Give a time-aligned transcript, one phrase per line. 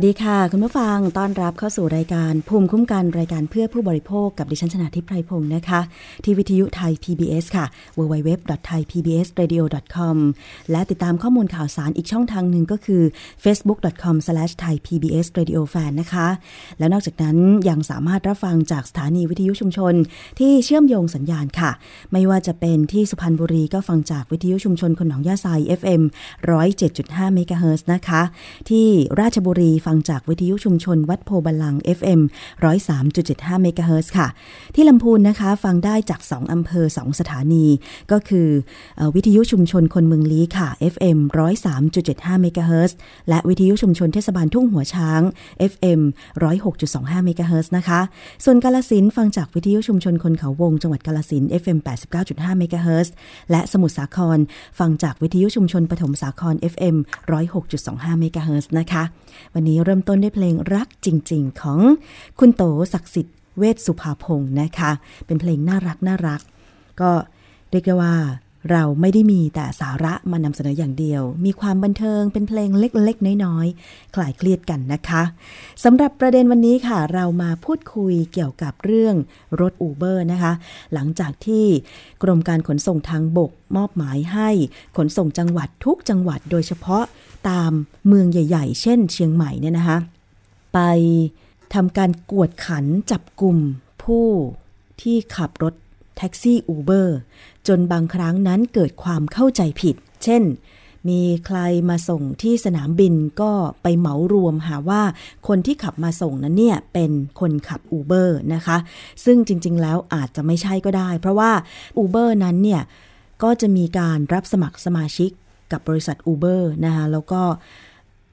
[0.00, 5.80] สวัสดีค่ะ คุณผู้ฟังต้อนรับเข้าสู่รายการภูมิคุ้มกันรายการเพื่อผู้บริโภคกับดิฉันชนะทิพไพรพงศ์นะคะ
[6.24, 7.64] ที่วิทยุไทย PBS ค่ะ
[7.98, 10.16] www.thaipbsradio.com
[10.70, 13.02] และติดตามข้อมูลข่าวสารอีกช่องทางหนึ่งก็คือ
[13.44, 16.28] facebook.com/thaipbsradiofan นะคะ
[16.78, 17.36] แล้วนอกจากนั้น
[17.68, 19.94] ยังสามารถรับฟังจากสถานีวิทยุชุมชน
[20.38, 21.70] ที่เชื่อมโยงสัญญาณค่ะ
[22.12, 25.46] ไม่ว่าจะเป็นที่สุพรรณบุรีก็ฟังจากวิทยุชุมชนคนหนองยาไซ
[25.80, 26.02] FM
[26.68, 28.22] 107.5เมกะเฮิรตซ์นะคะ
[28.68, 28.86] ที่
[29.22, 32.20] ราชบุรีฟังจากวิทยุชุมชนวัดโพบาลัง FM
[32.92, 34.28] 103.75เมกะเฮิร์ค่ะ
[34.74, 37.66] ที่ลำพูนนะคะฟังได้จาก 2 อำเภอ 2 สถานี
[38.12, 38.48] ก็คือ
[39.14, 41.18] วิทยุชุมชนคนเมืองลี้ค่ะ FM
[41.80, 42.96] 103.75เมกะเฮิรตซ์
[43.28, 45.20] และวิทยุชุมชนเทศบาลทุ่งหัวช้าง
[45.72, 46.00] FM
[46.62, 48.00] 106.25เมกะเฮิรตซ์นะคะ
[48.44, 51.78] ส่วนกาฬสินธุ์ฟังจากวิทยุชุมชนคนเขาวงจังหวัดกาฬสินธุ์ FM
[52.18, 53.12] 89.5เมกะเฮิร์
[53.50, 54.38] และสมุทรสาคร
[54.78, 56.96] ฟังจากวิทยุชุมชนปฐมสาคร FM
[57.58, 59.02] 106.25เมกะเฮิร์นะคะ
[59.54, 61.80] วันนี้เริ่มต้นด้วยเพลงรักจริง ๆ ของ
[62.38, 62.62] คุณโต
[62.92, 64.90] ศักดิ์สิทธิ์เวชสุภาพงศ์นะคะ
[65.26, 66.40] เป็นเพลงน่ารักน่ารัก
[67.00, 67.10] ก็
[67.70, 68.14] เรียกได้ว่า
[68.70, 75.22] เราไม่ได้มีแต่สาระมานำเสนออย่างเดียว มีความบันเทิงเป็นเพลงเล็กๆ น้อยๆ คลายเครียดกันนะคะ
[75.84, 79.14] สำหรับประเด็นวันนี้ค่ะ เรามาพูดคุยเกี่ยวกับเรื่อง
[79.60, 80.52] รถอูเบอร์นะคะ
[80.94, 81.66] หลังจากที่
[82.22, 84.50] กรมการขนส่งทางบกมอบหมายให้
[84.96, 87.04] ขนส่งจังหวัดทุกจังหวัดโดยเฉพาะ
[87.48, 87.72] ตาม
[88.06, 89.98] เมืองใหญ่ ๆ เช่น เชียงใหม่เนี่ยนะคะ
[90.74, 90.78] ไป
[91.74, 93.56] ทำการกวดขันจับกลุ่ม
[94.02, 94.26] ผู้
[95.00, 95.74] ที่ขับรถ
[96.16, 97.18] แท็กซี่อูเบอร์
[97.68, 100.42] จนบางครั้งนั้นเกิดความเข้าใจผิด เช่น
[101.08, 101.58] มีใคร
[101.90, 103.52] มาส่งที่สนามบินก็
[103.82, 105.02] ไปเหมารวมหาว่า
[105.48, 107.10] คนที่ขับมาส่งนั้นเนี่ยเป็น
[107.40, 108.76] คนขับอูเบอร์นะคะ
[109.24, 111.50] ซึ่งจริงๆแล้วอาจจะไม่ใช่ก็ได้ เพราะว่า
[111.98, 112.82] อูเบอร์นั้นเนี่ย
[113.42, 115.30] ก็จะมีการรับสมัครสมาชิก
[115.72, 117.42] กับบริษัท Uber นะคะแล้วก็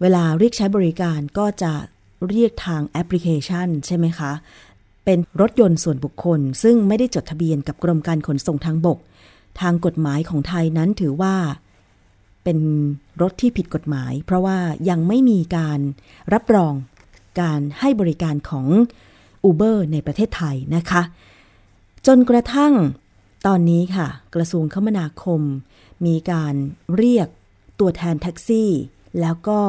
[0.01, 1.74] เวลาเรียกใช้บริการก็จะ
[2.27, 4.31] เรียกทางแอปพลิเคชันใช่ไหมคะ
[5.09, 9.00] เป็นรถยนต์ส่วนบุคคล ซึ่งไม่ได้จดทะเบียนกับกรมการขนส่งทางบก
[9.62, 11.36] ทางกฎหมายของไทยนั้นถือว่า
[12.44, 12.59] เป็น
[13.21, 14.57] รถที่ผิดกฎหมาย เพราะว่า
[14.89, 15.80] ยังไม่มีการ
[16.33, 16.74] รับรอง
[17.42, 18.68] การให้บริการของ
[19.50, 21.01] Uber ในประเทศไทยนะคะ
[22.07, 22.74] จนกระทั่ง
[23.48, 25.42] ตอนนี้ค่ะ กระทรวงคมนาคม
[26.06, 26.53] มีการ
[26.98, 27.27] เรียก
[27.80, 28.71] ตัวแทนแท็กซี่
[29.21, 29.60] แล้วก็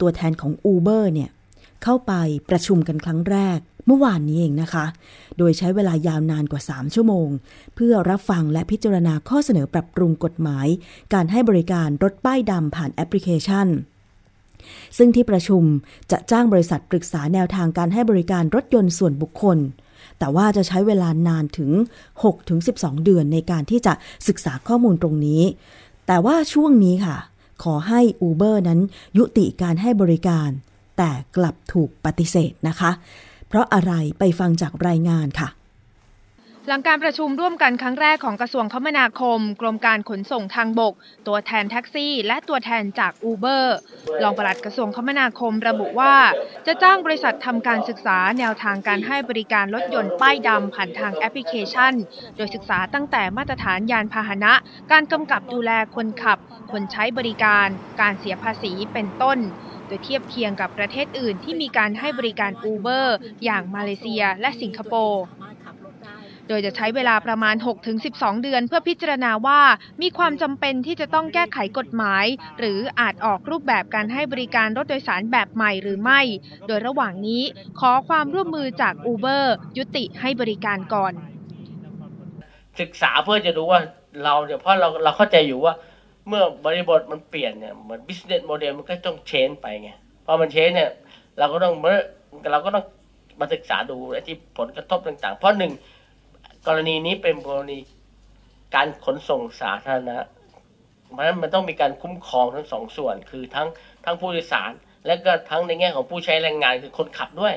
[0.00, 1.30] ตัวแทนของ Uber เนี่ย
[1.82, 2.12] เข้าไป
[2.50, 4.86] ประชุมกันครั้งแรก เมื่อวานนี้เองนะคะ
[5.38, 7.28] โดยใช้เวลายาวนานกว่า 3 ชั่วโมง
[7.74, 10.66] เพื่อรับฟังและพิจารณาข้อเสนอปรับปรุงกฎหมาย
[11.14, 13.68] การให้บริการรถป้ายดำผ่านแอปพลิเคชัน
[14.96, 15.62] ซึ่งที่ประชุม
[16.10, 19.58] จะจ้างบริษัทปรึกษาแนวทางการให้บริการรถยนต์ส่วนบุคคล
[20.18, 21.70] แต่ว่าจะใช้เวลานานถึง
[22.38, 23.92] 6-12 เดือนในการที่จะ
[24.28, 25.42] ศึกษาข้อมูลตรงนี้
[26.06, 27.16] แต่ว่าช่วงนี้ค่ะ
[27.62, 28.80] ขอให้ Uber นั้น
[29.18, 30.48] ยุติการให้บริการ
[30.98, 32.90] แต่กลับถูกปฏิเสธนะคะ
[33.52, 35.48] เพราะอะไรไปฟังจากรายงานค่ะ
[36.68, 40.94] หลังการประชุมร่วมกันครั้งแรกของกระทรวงคมนาคม กรมการขนส่งทางบก
[41.26, 43.76] ตัวแทนแท็กซี่ และตัวแทนจากอูเบอร์
[44.22, 46.14] รองปลัดกระทรวงคมนาคมระบุว่า
[46.66, 51.94] จะจ้างบริษัททำการศึกษาแนวทางการให้บริการรถยนต์ป้ายดำผ่านทางแอปพลิเคชัน
[52.36, 54.52] โดยศึกษาตั้งแต่มาตรฐานยานพาหนะ
[54.92, 56.38] การกำกับดูแลคนขับ
[56.72, 57.68] คนใช้บริการ
[58.00, 59.38] การเสียภาษีเป็นต้น
[59.92, 65.22] ดยเทียบเคียงกับประเทศอื่นที่มีการให้บริการ Uber อร์อย่างมาเลเซียและสิงคโปร์
[66.48, 67.54] โดยจะใช้เวลาประมาณ
[67.98, 69.60] 6-12 เดือนเพื่อพิจารณาว่า
[70.02, 72.26] มีความจำเป็นที่จะต้องแก้ไขกฎหมาย
[72.58, 76.20] หรืออาจออกรูปแบบการให้บริการรถโดยสารแบบใหม่หรือไม่
[76.68, 77.42] โดยระหว่างนี้
[77.80, 79.44] ขอความร่วมมือจาก Uber
[79.78, 81.12] ยุติให้บริการก่อน
[82.80, 83.80] ศึกษาเพื่อจะดูว่า
[84.24, 85.74] เราเนี่ยเพราะเราเราเข้าใจอยู่ว่า
[86.28, 89.90] เมื่อบริบทมันเปลี่ยนเนี่ยเหมือน business model มันก็ต้องเชนไปไง
[90.26, 90.90] พอมันเชนเนี่ย
[91.38, 91.74] เราก็ต้อง
[92.52, 92.84] เราก็ต้อง
[93.40, 95.72] มาศึกษาดูไอ้ที่ผลกระทบต่างๆ เพราะหนึ่ง
[96.66, 97.78] กรณีนี้เป็นกรณี
[98.74, 100.18] การขนส่งสาธารณะ
[101.12, 103.68] เพราะฉะนั้นมันต้องมีการคุ้มครองทั้งสองส่วน คือทั้ง
[104.04, 104.72] ทั้งผู้โดยสาร
[105.06, 107.54] และก็ทั้งในแง่ของผู้ใช้แรงงานคือคนขับด้วย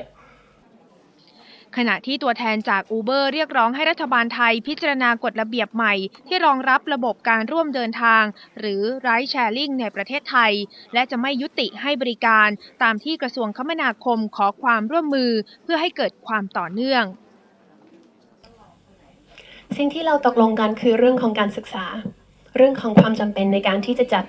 [1.76, 5.94] ขณะที่ตัวแทนจาก Uber เรียกร้องให้รัฐบาลไทยพิจารณากฎระเบียบใหม่
[6.28, 8.24] ที่รองรับระบบการร่วมเดินทาง
[8.58, 10.52] หรือ Ride Sharing ในประเทศไทย
[10.94, 12.48] และจะไม่ยุติให้บริการ
[12.82, 15.30] ตามที่กระทรวงคมนาคมขอความร่วมมือ
[15.62, 17.04] เพื่อให้เกิดความต่อเนื่อง
[19.76, 21.84] สิ่งที่เราตกลงกันคือเรื่องของการศึกษา
[22.56, 24.24] เรื่องของความจำเป็นในการที่จะจัด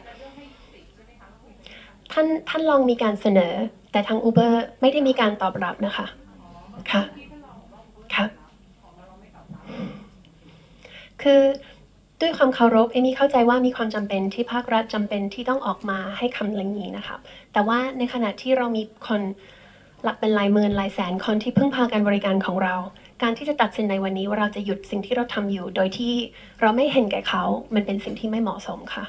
[2.11, 3.53] ท่านท่านลองมีการเสนอ
[3.91, 6.07] แต่ทาง Uber ไม่ได้มีการตอบรับนะคะ
[6.91, 7.03] ค่ะ
[11.27, 11.45] คือ
[12.21, 17.15] ด้วยความเคารพเอมี่เข้าใจว่ามีความจำเป็นที่ภาครัฐจำเป็นที่ต้องออกมาให้คำเรื่องนี้นะคะ
[17.53, 19.21] แต่ว่าในขณะที่เรามีคน
[20.03, 22.75] หลักเป็นหลายหมื่นหลายแสนคนที่พึ่งพาการบริการของเรา
[23.21, 26.13] การที่จะตัดสินในวันนี้ว่าเราจะหยุดสิ่งที่เราทำอยู่ โดยที่
[26.61, 27.43] เราไม่เห็นแก่เขา
[27.73, 29.05] มันเป็นสิ่งที่ไม่เหมาะสมค่ะ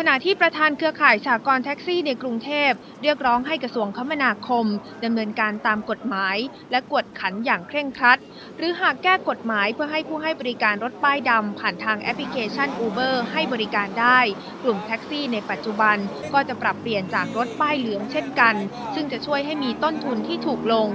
[0.00, 2.70] ขณะที่ประธานเครือข่ายสากลแท็กซี่ในกรุงเทพ
[3.02, 4.66] เรียกร้องให้กระทรวงคมนาคม
[5.04, 6.36] ดำเนินการตามกฎหมาย
[6.70, 8.18] และกวดขันอย่างเคร่งครัด
[8.56, 14.18] หรือหากแก้กฎหมายเพื่อให้ผู้ให้บริการรถป้ายดำผ่านทางแอปพลิเคชัน Uber ให้บริการได้
[14.62, 15.96] กลุ่มแท็กซี่ในปัจจุบัน
[16.34, 18.54] ก็จะปรับเปลี่ยนจากรถป้ายเหลืองเช่นกัน
[18.94, 20.90] ซึ่งจะช่วยให้มีต้นทุนที่ถูกลง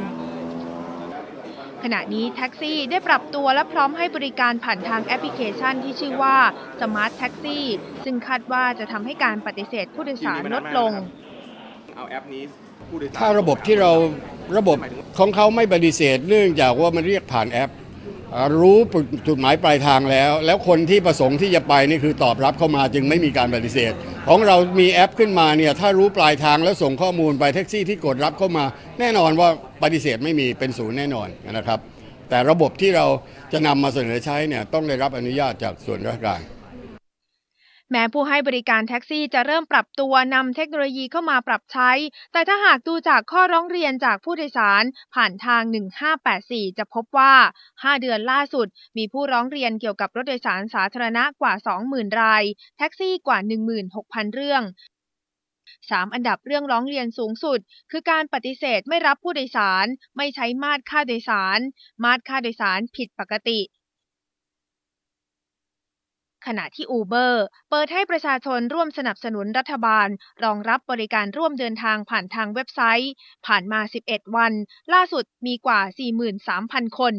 [1.84, 6.38] ขณะนี้แท็กซี่ได้ปรับตัวและพร้อมให้บริการผ่านทางแอปพลิเคชันที่ชื่อว่า
[6.80, 7.60] Smart Taxi
[8.06, 10.92] ซึ่งคาดว่าจะทำให้การปฏิเสธผู้โดยสารลดลง
[11.96, 12.44] เอาแอปนี้
[12.90, 13.92] ผู้โดยสารถ้าระบบที่เรา
[14.58, 14.78] ระบบ
[15.20, 17.72] ของเขาไม่ปฏิเสธเนื่องจากว่ามันเรียกผ่านแอป
[18.60, 18.78] รู้
[19.28, 23.94] จุดหมายปลายทางแล้ว แล้วคนที่ประสงค์ที่จะไปนี่คือตอบรับเข้ามาจึงไม่มีการปฏิเสธ
[24.28, 28.66] ของเรามีแอปขึ้นมาเนี่ยถ้ารู้ปลายทางแล้วส่งข้อมูลไปแท็กซี่ที่กดรับเข้ามา
[29.00, 29.50] แน่นอนว่า
[29.84, 31.80] ปฏิเสธไม่มีเป็นศูนย์แน่นอนนะครับ
[32.30, 33.06] แต่ระบบที่เรา
[33.54, 36.42] จะนำมาเสนอใช้เนี่ยต้องได้รับอนุญาตจากส่วนราชการ
[37.92, 41.92] แม้ผู้ให้บริการแท็กซี่จะเริ่มปรับตัวนำเทคโนโลยีเข้ามาปรับใช้
[42.32, 45.64] แต่ถ้าหากดูจากข้อร้องเรียนจากผู้โดยสารผ่านทาง
[46.22, 47.34] 1584 จะพบว่า
[47.72, 51.54] 5 เดือนล่าสุด มีผู้ร้องเรียนเกี่ยวกับรถโดยสารสาธารณะกว่า
[51.88, 52.44] 20,000 ราย
[52.78, 53.40] แท็กซี่กว่า
[53.88, 54.64] 16,000 เรื่อง
[55.48, 57.60] 3อันดับเรื่องร้องเรียนสูงสุด
[57.92, 59.86] คือการปฏิเสธไม่รับผู้โดยสาร
[60.18, 61.60] ไม่ใช้มาตรค่าโดยสาร
[62.04, 63.60] มาตรค่าโดยสารผิดปกติ
[66.48, 67.34] ขณะที่ Uber
[67.70, 70.08] เปิดให้ประชาชนร่วมสนับสนุนรัฐบาล
[70.44, 73.14] รองรับบริการร่วมเดินทางผ่านทางเว็บไซต์
[73.48, 74.54] ผ่านมา 11 วัน
[74.94, 75.82] ล่าสุดมีกว่า
[76.90, 77.16] 43,000 คน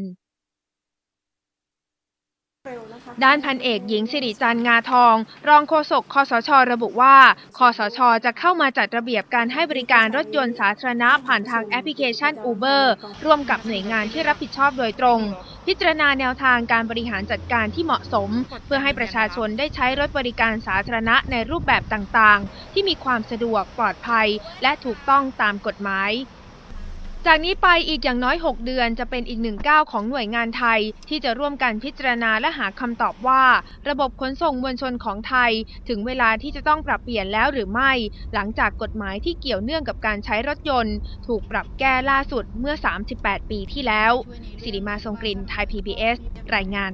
[3.24, 5.14] ด้านพันเอกหญิงสิริจันงาทอง
[5.48, 7.16] รองโฆษกคอสช ระบุว่า
[7.58, 12.82] คอสช จะเข้ามาจัดระเบียบการให้บริการรถยนต์สาธารณะผ่านทางแอปพลิเคชัน Uber
[13.24, 15.20] ร่วมกับหน่วยงานที่รับผิดชอบโดยตรง
[15.66, 18.30] พิจารณาแนวทางการบริหารจัดการที่เหมาะสม
[18.66, 24.28] เพื่อให้ประชาชนได้ใช้รถบริการสาธารณะในรูปแบบต่างๆ ที่มีความสะดวกปลอดภัย
[24.62, 26.10] และถูกต้องตามกฎหมาย
[27.28, 33.44] จากนี้ไปอีกอย่างน้อย 6 เดือนจะเป็นอีกหนึ่งก้าวของหน่วยงานไทย ที่จะร่วมกันพิจารณาและหาคำตอบว่า
[33.88, 35.50] ระบบขนส่งมวลชนของไทย
[35.88, 37.92] ถึงเวลาที่จะต้องปรับเปลี่ยนแล้วหรือไม่
[38.34, 42.74] หลังจากกฎหมายที่เกี่ยวเนื่องกับการใช้รถยนต์ ถูกปรับแก้ล่าสุดเมื่อ
[43.12, 44.12] 38 ปีที่แล้ว
[44.62, 46.16] สิริมาทรงกลิ่นไทย PBS
[46.54, 46.92] รายงาน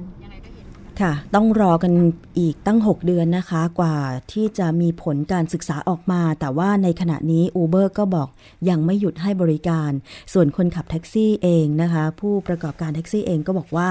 [0.99, 1.93] ค่ะ ต้องรอกัน
[2.39, 3.97] อีกตั้ง 6 เดือนนะคะ กว่า
[4.31, 8.27] ที่จะมีผลการศึกษาออกมา แต่ว่าในขณะนี้ Uber ก็บอก
[8.69, 9.91] ยังไม่หยุดให้บริการ
[10.33, 13.89] ส่วนคนขับแท็กซี่เองนะคะ ผู้ประกอบการแท็กซี่เองก็บอกว่า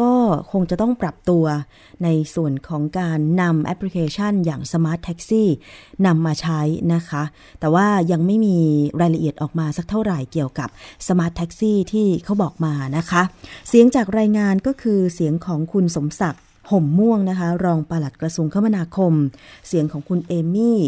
[0.00, 0.12] ก็
[0.52, 1.44] คงจะต้องปรับตัว
[2.04, 5.44] ในส่วนของการนำแอปพลิเคชันอย่าง Smart Taxi
[6.06, 6.60] นำมาใช้
[6.94, 7.22] นะคะ
[7.60, 8.58] แต่ว่ายังไม่มี
[9.00, 10.68] รายละเอียดออกมาสักเท่าไหร่เกี่ยวกับ
[11.06, 13.22] Smart Taxi ที่เขาบอกมานะคะ
[13.68, 19.12] เสียงจากรายงานก็คือเสียงของคุณสมศักดิ์ ห่มม่วงนะคะ รองปลัดกระทรวงคมนาคม
[19.68, 20.78] เสียงของคุณเอมี่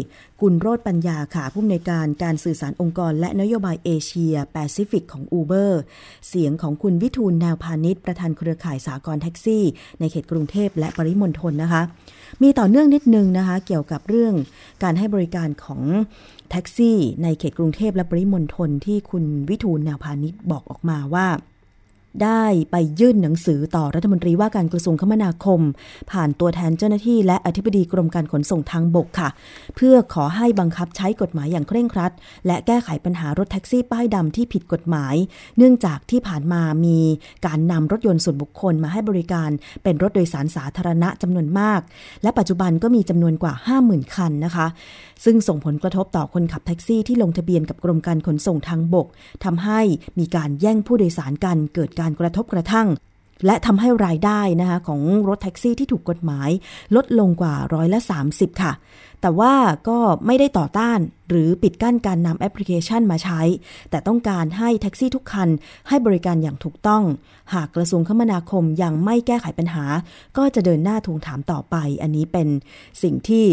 [0.41, 5.71] กุลโรธปัญญาค่ะผู้อำนวยการการสื่อสารองค์กร และนโยบายเอเชียแปซิฟิกของ Uber
[6.27, 9.63] เสียงของคุณวิฑูรย์แนวพานิชประธานเครือข่ายสหกรณ์แท็กซี่
[9.99, 11.81] ในเขตกรุงเทพและปริมณฑลนะคะ
[12.41, 14.33] มีต่อเนื่องนิดนึงนะคะ เกี่ยวกับเรื่อง
[14.83, 15.81] การให้บริการของ
[16.51, 21.27] แท็กซี่ ในเขตกรุงเทพและปริมณฑลที่คุณวิทูลแนวพาณิชย์บอกออกมาว่า
[22.23, 25.61] ได้ไปยื่นหนังสือต่อรัฐมนตรีว่าการกระทรวงคมนาคม
[26.11, 29.29] ผ่านตัวแทนเจ้าหน้าที่และอธิบดีกรมการขนส่งทางบกค่ะ
[29.75, 32.11] เพื่อขอให้บังคับใช้กฎหมายอย่างเคร่งครัด
[32.47, 35.15] และแก้ไขปัญหารถแท็กซี่ป้ายดำที่ผิดกฎหมาย
[35.57, 36.99] เนื่องจากที่ผ่านมามี
[37.45, 39.49] การนำรถยนต์ส่วนบุคคลมาให้บริการ
[39.83, 41.79] เป็นรถโดยสารสาธารณะจำนวนมาก
[42.23, 43.53] และปัจจุบันก็มีจำนวนกว่า
[43.83, 44.67] 50,000 คันนะคะ
[45.25, 49.07] ซึ่งส่งผลกระทบต่อคนขับแท็กซี่ที่ลงทะเบียนกับกรมการขนส่งทางบก
[49.43, 49.81] ทำให้
[50.19, 52.87] มีการแย่งผู้โดยสารกันเกิดการกระทบกระทั่ง
[53.45, 56.49] และทำให้รายได้นะคะของรถแท็กซี่ที่ถูกกฎหมาย
[56.95, 57.99] ลดลงกว่าร้อยละ
[58.31, 58.73] 30 ค่ะ
[59.21, 59.53] แต่ว่า
[59.89, 63.41] ก็ไม่ได้ต่อต้านหรือปิดกั้นการนำแอปพลิเคชันมาใช้
[63.89, 65.49] แต่ต้องการให้แท็กซี่ทุกคัน
[65.87, 67.03] ให้บริการอย่างถูกต้อง
[67.53, 69.85] หากกระทรวงคมนาคมยังไม่แก้ไขปัญหา
[70.37, 72.47] ก็จะเดินหน้าทวงถามต่อไป อันนี้เป็น
[73.03, 73.45] สิ่งที่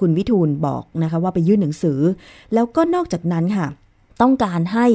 [0.00, 2.00] คุณวิทูลบอกนะคะว่าไปยื่นหนังสือ
[2.54, 3.66] แล้วก็นอกจากนั้นค่ะ
[4.24, 4.86] ต้องการให้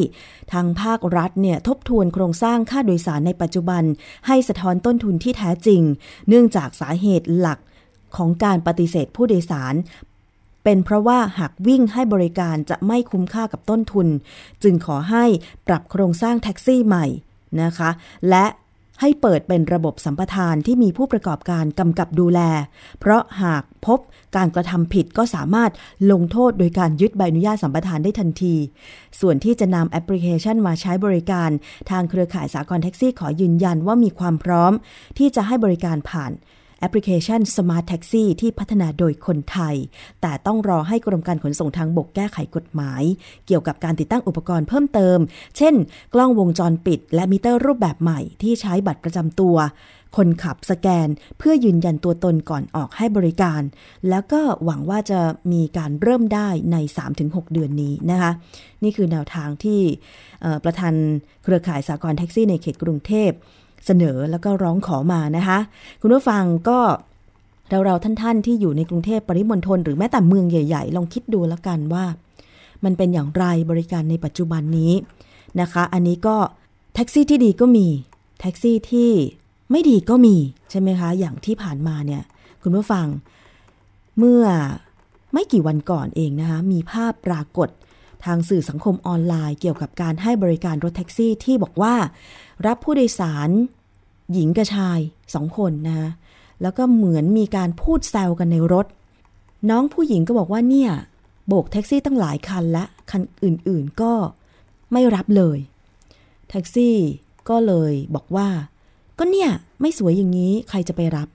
[0.54, 3.84] ทางภาครัฐเนี่ยทบทวนโครงสร้างค่าโดยสารในปัจจุบัน
[4.28, 5.82] ให้สะท้อนต้นทุนที่แท้จริง
[6.28, 7.60] เนื่องจากสาเหตุหลัก
[8.18, 9.74] ของการปฏิเสธผู้โดยสาร
[10.64, 14.08] เป็นเพราะว่าหากวิ่งให้บริการจะไม่คุ้มค่ากับต้นทุน
[14.64, 15.26] จึงขอให้
[15.68, 17.06] ปรับโครงสร้างแท็กซี่ใหม่
[17.62, 17.90] นะคะ
[18.30, 18.46] และ
[19.02, 22.40] ให้เปิดเป็นระบบสัมปทานที่มีผู้ประกอบการกำกับดูแล
[23.00, 24.00] เพราะหากพบ
[24.36, 25.72] การกระทำผิดก็สามารถ
[26.12, 28.56] ลงโทษโดยการยึดใบอนุญาตสัมปทานได้ทันที
[29.20, 31.50] ส่วนที่จะนำแอปพลิเคชันมาใช้บริการ
[31.90, 34.74] ทางเครือข่ายสากลแท็กซี่ขอยืนยันว่ามีความพร้อม
[35.18, 36.32] ที่จะให้บริการผ่าน
[36.80, 39.76] แอปพลิเคชัน Smart Taxi ที่พัฒนาโดยคนไทย
[40.22, 43.04] แต่ต้องรอให้กรมการขนส่งทางบกแก้ไขกฎหมาย
[43.48, 45.18] เกี่ยวกับการติดตั้งอุปกรณ์เพิ่มเติม
[45.58, 45.74] เช่น
[46.14, 49.58] กล้องวงจรปิด และมิเตอร์รูปแบบใหม่ที่ใช้บัตรประจำตัว
[50.18, 51.08] คนขับสแกน
[51.38, 53.62] เพื่อยืนยันตัวตนก่อนออกให้บริการ
[54.10, 55.20] แล้วก็หวังว่าจะ
[55.52, 56.78] มีการเริ่มได้ใน
[57.16, 58.32] 3-6 เดือนนี้นะคะ
[58.84, 59.82] นี่คือแนวทางที่
[60.64, 60.94] ประธาน
[61.44, 63.32] เครือข่ายสากลแท็กซี่ในเขตกรุงเทพ
[63.86, 65.60] เสนอแล้วก็ร้องขอมานะคะ
[66.02, 66.80] คุณผู้ฟังก็
[67.70, 72.06] เราเราท่านๆที่อยู่ในกรุงเทพปริมณฑลหรือแม้แต่เมืองใหญ่ๆ ลองคิดดูแล้วกันว่า
[72.84, 74.94] มันเป็นอย่างไรบริการในปัจจุบันนี้
[75.62, 76.38] นะคะ อันนี้ก็
[76.96, 77.88] แท็กซี่ที่ดีก็มี
[78.40, 79.12] แท็กซี่ที่
[79.72, 80.36] ไม่ดีก็มี
[80.70, 82.24] ใช่ไหมคะ อย่างที่ผ่านมาเนี่ย
[82.64, 83.06] คุณผู้ฟัง
[84.18, 84.44] เมื่อ
[85.34, 87.70] ไม่กี่วันก่อนเองนะคะ มีภาพปรากฏ
[88.26, 91.96] ทางสื่อสังคมออนไลน์ เกี่ยวกับการให้บริการรถแท็กซี่ที่บอกว่า
[92.66, 93.50] รับผู้โดยสาร
[94.34, 95.00] หญิงกับชาย
[95.34, 96.10] สองคนนะคะ
[96.62, 98.86] แล้วก็เหมือนมีการพูดแซวกันในรถ
[99.70, 100.92] น้องผู้หญิงก็บอกว่าเนี่ย
[101.48, 104.14] โบกแท็กซี่ตั้งหลายคันและคันอื่นๆก็
[104.92, 105.58] ไม่รับเลย
[106.50, 106.98] แท็กซี่
[107.50, 108.50] ก็เลยบอกว่า
[109.20, 109.50] ก็เนี่ย
[109.82, 111.28] ไม่สวยอย่างนี้ใครจะไปรับ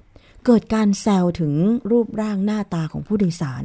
[0.45, 1.53] เกิดการแซวถึง
[1.91, 3.65] รูปร่างหน้าตาของผู้โดยสาร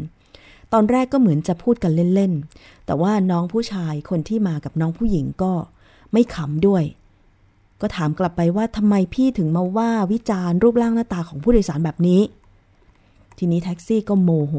[0.74, 5.54] ตอนแรกก็เหมือนจะพูดกันเล่น ๆ แต่ว่าน้องผู้ชายคนที่มากับน้องผู้หญิงก็
[6.13, 6.84] ไม่ขำด้วย
[7.81, 12.21] ก็ถามกลับไปว่าทำไมพี่ถึงมาว่าวิจารณ์รูปร่างหน้าตาของผู้โดยสารแบบนี้
[13.38, 14.55] ทีนี้แท็กซี่ก็โมโห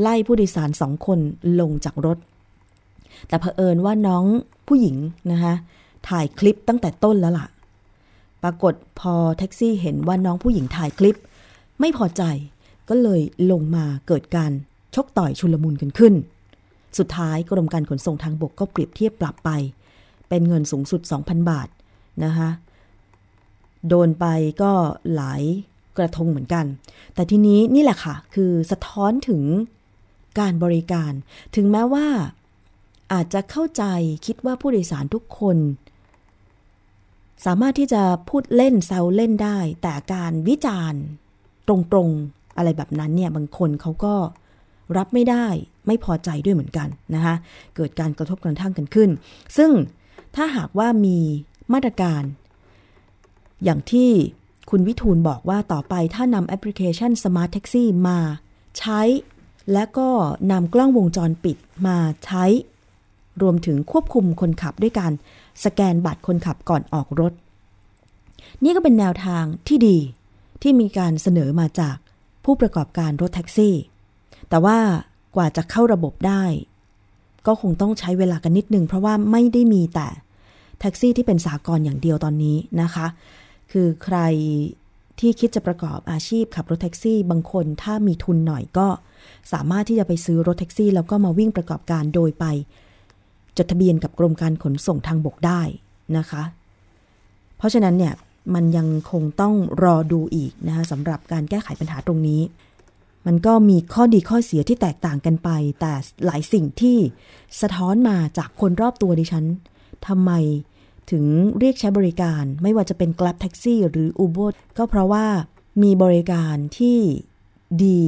[0.00, 1.18] ไล่ผู้โดยสารสองคน
[1.60, 2.18] ลงจากรถ
[3.28, 4.24] แต่เผอิญว่าน้อง
[4.68, 4.96] ผู้หญิง
[5.30, 5.54] นะคะ
[6.08, 7.46] ถ่ายคลิปตั้งแต่ต้นแล้วล่ะ
[8.42, 11.18] ปรากฏพอแท็กซี่เห็นว่าน้องผู้หญิงถ่ายคลิป
[11.80, 12.22] ไม่พอใจ
[12.88, 14.52] ก็เลยลงมาเกิดการ
[14.94, 16.14] ชกต่อยชุลมุนกันขึ้น
[16.98, 19.50] สุดท้ายกรมการขนส่งทางบกก็เปรียบเทียบปรับไป
[20.28, 21.68] เป็นเงินสูงสุด 2,000 บาท
[22.24, 22.50] นะคะ
[23.88, 24.26] โดนไป
[24.62, 24.72] ก็
[25.14, 25.42] หลาย
[25.96, 26.64] กระทงเหมือนกัน
[27.14, 29.42] แต่ทีนี้นี่แหละค่ะ คือสะท้อนถึง
[30.40, 31.12] การบริการ
[31.56, 32.06] ถึงแม้ว่า
[33.12, 33.84] อาจจะเข้าใจ
[34.26, 35.56] คิดว่าผู้โดยสารทุกคน
[37.44, 41.02] สามารถที่จะพูดเล่นแซวเล่นได้ แต่การวิจารณ์
[41.68, 44.14] ตรงๆอะไรแบบนั้นเนี่ย บางคนเขาก็
[44.96, 45.46] รับไม่ได้
[45.86, 47.34] ไม่พอใจด้วยเหมือนกันนะคะ
[47.76, 49.10] เกิดการกระทบกระทั่งกันขึ้น
[49.56, 49.70] ซึ่ง
[50.36, 51.18] ถ้าหากว่ามี
[51.72, 52.22] มาตรการ
[53.64, 54.10] อย่างที่
[54.70, 58.18] คุณวิทูลบอกว่าต่อไปถ้านำแอปพลิเคชัน Smart Taxi มา
[58.78, 59.00] ใช้
[59.72, 60.08] และก็
[60.50, 61.56] นำกล้องวงจรปิด
[61.86, 62.44] มาใช้
[63.42, 65.12] รวมถึงควบคุมคนขับด้วยการ
[65.64, 67.32] สแกนบัตรคนขับก่อนออกรถ
[68.64, 69.98] นี่ก็เป็นแนวทางที่ดี
[70.62, 71.96] ที่มีการเสนอมาจาก
[72.44, 73.74] ผู้ประกอบการรถแท็กซี่
[74.48, 74.78] แต่ว่า
[75.36, 76.44] กว่าจะเข้าระบบได้
[77.46, 80.08] ก็คงต้องใช้เวลากันนิดนึงเพราะว่าไม่ได้มีแต่
[80.80, 83.06] แท็กซี่ที่เป็นสากลอย่างเดียวตอนนี้นะคะ
[83.72, 84.18] คือใคร
[85.20, 88.88] ที่คิดจะประกอบอาชีพขับรถแท็กซี่ บางคนถ้ามีทุนหน่อยก็
[89.52, 92.44] สามารถที่จะไปซื้อรถแท็กซี่ แล้วก็มาวิ่งประกอบการโดยไป
[93.56, 95.60] จดทะเบียนกับกรมการขนส่งทางบกได้
[96.16, 96.42] นะคะ
[97.56, 98.14] เพราะฉะนั้นเนี่ย
[98.54, 102.40] มันยังคงต้องรอดูอีกนะคะสำหรับการแก้ไขปัญหาตรงนี้
[103.26, 105.92] มันก็มีข้อดีข้อเสียที่แตกต่างกันไป แต่
[106.26, 106.98] หลายสิ่งที่
[107.60, 109.44] สะท้อนมาจากคนรอบตัวดิฉัน
[110.08, 110.32] ทำไม
[111.10, 111.24] ถึง
[111.58, 115.26] เรียกใช้บริการไม่ว่าจะเป็น Grab Taxi หรือ Uber ก็เพราะว่า
[115.82, 116.98] มีบริการที่
[117.84, 118.02] ดี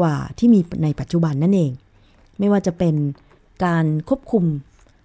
[0.00, 1.72] กว่าที่มีในปัจจุบันนั่นเอง
[2.38, 2.94] ไม่ว่าจะเป็น
[3.64, 4.44] การควบคุม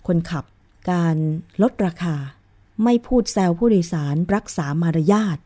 [0.07, 0.43] คนขับ
[0.91, 1.15] การ
[1.61, 2.15] ลดราคา
[2.83, 5.37] ไม่พูดแซวผู้โดยสารรักษามารยาท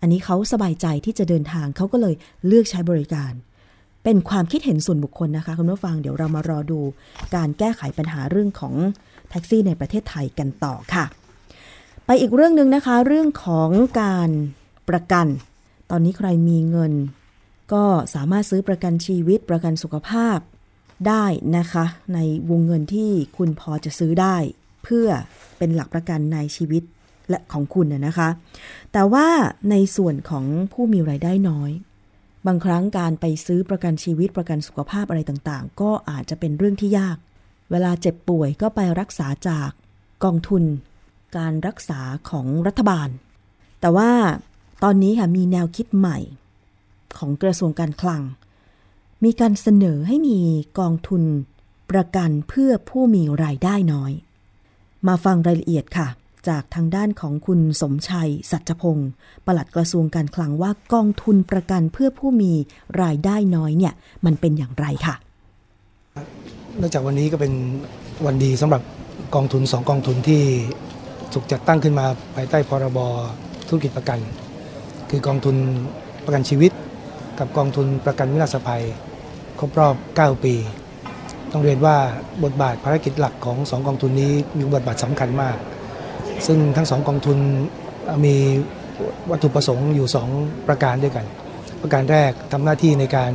[0.00, 2.14] อันนี้เขาสบายใจที่จะเดินทางเขาก็เลย
[2.46, 3.32] เลือกใช้บริการ
[4.04, 6.80] เป็นความคิดเห็นส่วนบุคคลนะคะคุณผู้ฟังเดี๋ยวเรามารอดู
[7.34, 8.74] การแก้ไขปัญหาเรื่องของ
[9.34, 11.04] ท็กซี่ในประเทศไทยกันต่อค่ะ
[12.06, 13.70] ไปอีกเรื่องหนึ่งนะคะ เรื่องของ
[14.02, 14.30] การ
[14.88, 15.26] ประกัน
[15.90, 16.92] ตอนนี้ใครมีเงิน
[17.72, 20.38] ก็สามารถซื้อประกันชีวิตประกันสุขภาพ
[21.08, 21.24] ได้
[21.56, 22.18] นะคะ ใน
[22.50, 24.36] วงเงินที่คุณพอจะซื้อได้
[24.84, 25.08] เพื่อ
[25.58, 26.82] เป็นหลักประกันในชีวิต
[27.30, 28.28] และของคุณนะคะ
[28.92, 29.26] แต่ว่า
[29.70, 31.70] ในส่วนของผู้มีไรายได้น้อย
[32.46, 37.16] บางครั้งการไปซื้อประกันชีวิตประกันสุขภาพอะไรต่างๆ ก็อาจจะเป็นเรื่องที่ยาก
[37.70, 39.70] เวลาเจ็บป่วยก็ไปรักษาจาก
[40.24, 40.64] กองทุน
[41.36, 42.00] การรักษา
[42.30, 43.08] ของรัฐบาล
[43.80, 44.10] แต่ว่า
[44.82, 46.18] ตอนนี้ค่ะมีแนวคิดใหม่
[47.18, 48.22] ของกระทรวงการคลัง
[49.24, 50.38] มีการเสนอให้มี
[50.78, 51.22] กองทุน
[51.90, 54.12] ประกันเพื่อผู้มีรายได้น้อย
[55.06, 56.08] มาฟังรายละเอียดค่ะ
[56.48, 59.10] จากทางด้านของคุณสมชัย สัจพงศ์
[59.46, 62.52] ปลัดกระทรวงการคลังว่ากองทุนประกันเพื่อผู้มี
[63.02, 65.14] รายได้น้อยเนี่ย มันเป็นอย่างไรค่ะ
[66.80, 67.52] นื่องจากวันนี้ก็เป็น
[68.26, 68.82] วันดีสำหรับ
[69.34, 70.42] กองทุนสองกองทุนที่
[71.32, 72.98] ถูกจัดตั้งขึ้นมาภายใต้พรบ
[73.68, 74.18] ธุรกิจประกัน
[75.10, 75.56] คือกองทุน
[76.24, 76.72] ประกันชีวิต
[77.38, 78.82] กับกองทุนประกันวินาศภัย
[79.58, 80.54] ครบรอบ 9 ปี
[81.52, 81.96] ต้องเรียนว่า
[82.44, 85.56] บทบาทภารกิจหลักของสองกองทุนนี้มีบทบาทสำคัญมาก
[86.46, 87.38] ซึ่งทั้งสองกองทุน
[88.24, 88.34] มี
[89.30, 90.06] วัตถุประสงค์อยู่
[90.36, 91.26] 2 ประการด้วยกัน
[91.82, 93.32] ประการแรกทำหน้าที่ในการ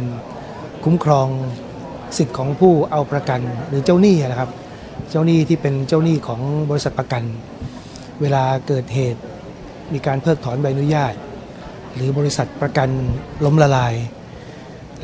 [0.83, 1.27] คุ้มครอง
[2.17, 4.49] สิทธิ์ของผู้เอาประกันหรือเจ้าหนี้นะครับ
[5.09, 7.23] เจ้าหนี้ที่เป็นเจ้าหนี้ของบริษัทประกัน
[8.21, 9.21] เวลาเกิดเหตุ
[9.93, 11.13] มีการเพิกถอนใบอนุญาต
[11.95, 12.89] หรือบริษัทประกัน
[13.45, 13.93] ล้มละลาย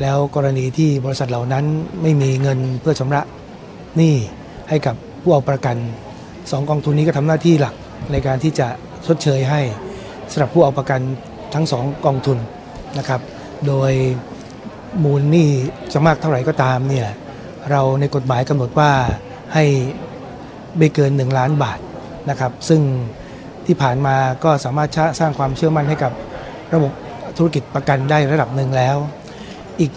[0.00, 1.64] แล้วกรณีที่บริษัทเหล่านั้น
[2.02, 3.22] ไม่มีเงินเพื่อชำระ
[3.96, 4.14] หนี้
[4.68, 5.76] ให้กับผู้เอาประกัน
[6.50, 7.74] สองกองทุนนี้ก็ทำหน้าที่หลัก
[8.12, 8.68] ในการที่จะ
[9.06, 9.60] ชดเชยให้
[10.30, 11.00] สำหรับผู้เอาประกัน
[11.54, 12.38] ทั้งสองกองทุน
[12.98, 13.20] นะครับ
[13.66, 13.92] โดย
[15.04, 15.48] มูลหนี้
[15.92, 17.08] จะมากเท่าไหร่ก็ตามเนี่ย
[17.70, 18.90] เราในกฎหมายกำหนดว่า
[19.54, 19.64] ให้
[20.78, 21.78] ไม่เกิน 1 ล้านบาท
[22.30, 22.80] นะครับ ซึ่ง
[23.66, 26.12] ที่ผ่านมาก็สามารถสร้างความเชื่อมั่นให้กับ
[26.74, 26.92] ระบบ
[27.36, 28.96] ธุรกิจประกันได้ระดับหนึ่งแล้ว
[29.80, 29.90] อีก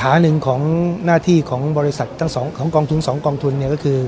[0.00, 0.60] ขาหนึ่งของ
[1.06, 3.98] หน้าที่ของบริษัททั้งสองของกองทุนสองกองทุนเนี่ยก็คือ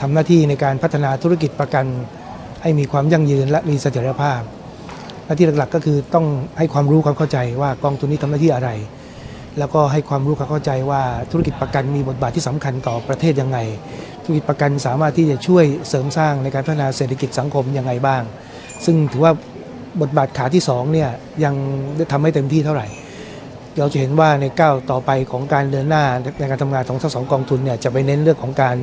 [0.00, 1.84] ทำหน้าที่ในการพัฒนาธุรกิจประกัน
[2.62, 4.40] ให้มีความยั่งยืนและมีเสถียรภาพ
[5.26, 6.26] หน้าที่หลักๆก็คือต้อง
[6.58, 8.70] ให้ความรู้ความเข้าใจว่ากองทุนนี้ทำหน้าที่อะไร
[9.58, 13.58] แล้วก็ให้ความรู้ความเข้าใจว่าธุรกิจประกันมีบทบาทที่สำคัญต่อประเทศยังไง
[14.22, 18.22] ธุรกิจประกันสามารถที่จะช่วยเสริมสร้างในการพัฒนาเศรษฐกิจสังคมยังไงบ้าง
[18.84, 19.32] ซึ่งถือว่า
[20.00, 21.10] บทบาทขาที่2เนี่ย
[21.44, 21.54] ยัง
[21.96, 22.86] ได้ทำไม่เต็มที่เท่าไหร่
[23.78, 26.04] เราจะเห็นว่าในก้าวต่อไปของการเดินหน้า
[26.38, 28.76] ในการทำงานของทั้งสองกองทุนเนี่ยจะไปเน้นเรื่องของการ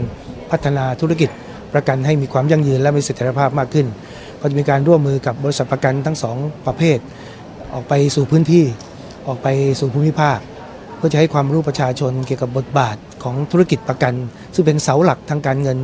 [0.52, 1.30] พัฒนาธุรกิจ
[1.74, 3.88] ประกันให้มีความยั่งยืนและมีเสถียรภาพมากขึ้น
[4.42, 6.36] ก็จะมีการร่วมมือกับบริษัทประกันทั้งสอง
[6.68, 6.98] ประเภท
[7.74, 8.66] ออกไปสู่พื้นที่
[9.28, 9.48] ออกไป
[9.80, 10.40] สู่ภูมิภาค
[11.00, 14.14] เพื่อจะให้ความรู้ประชาชนเกี่ยวกับบทบาทของธุรกิจประกัน
[14.54, 15.78] ซึ่งเป็นเสาหลักทางการเงิน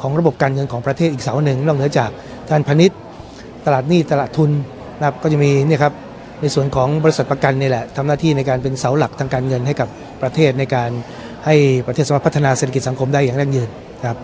[0.00, 2.10] ของระบบการเงินของประเทศอีกเสาหนึ่งนอกเหนือจาก
[2.50, 2.98] การพาณิชย์
[3.66, 4.50] ตลาดหนี้ตลาดทุน
[4.98, 5.94] นะครับก็จะมีเนี่ยครับ
[6.40, 9.88] ในส่วนของบริษัทประกันนี่แหละทำหน้าที่ในการเป็นเสาหลักทางการเงินให้กับ
[10.22, 10.90] ประเทศในการ
[11.46, 11.54] ให้
[11.86, 13.68] ประเทศสามารถพัฒนาเศรษฐกิจสังคมได้อย่างยั่งยืน
[14.06, 14.16] ครับ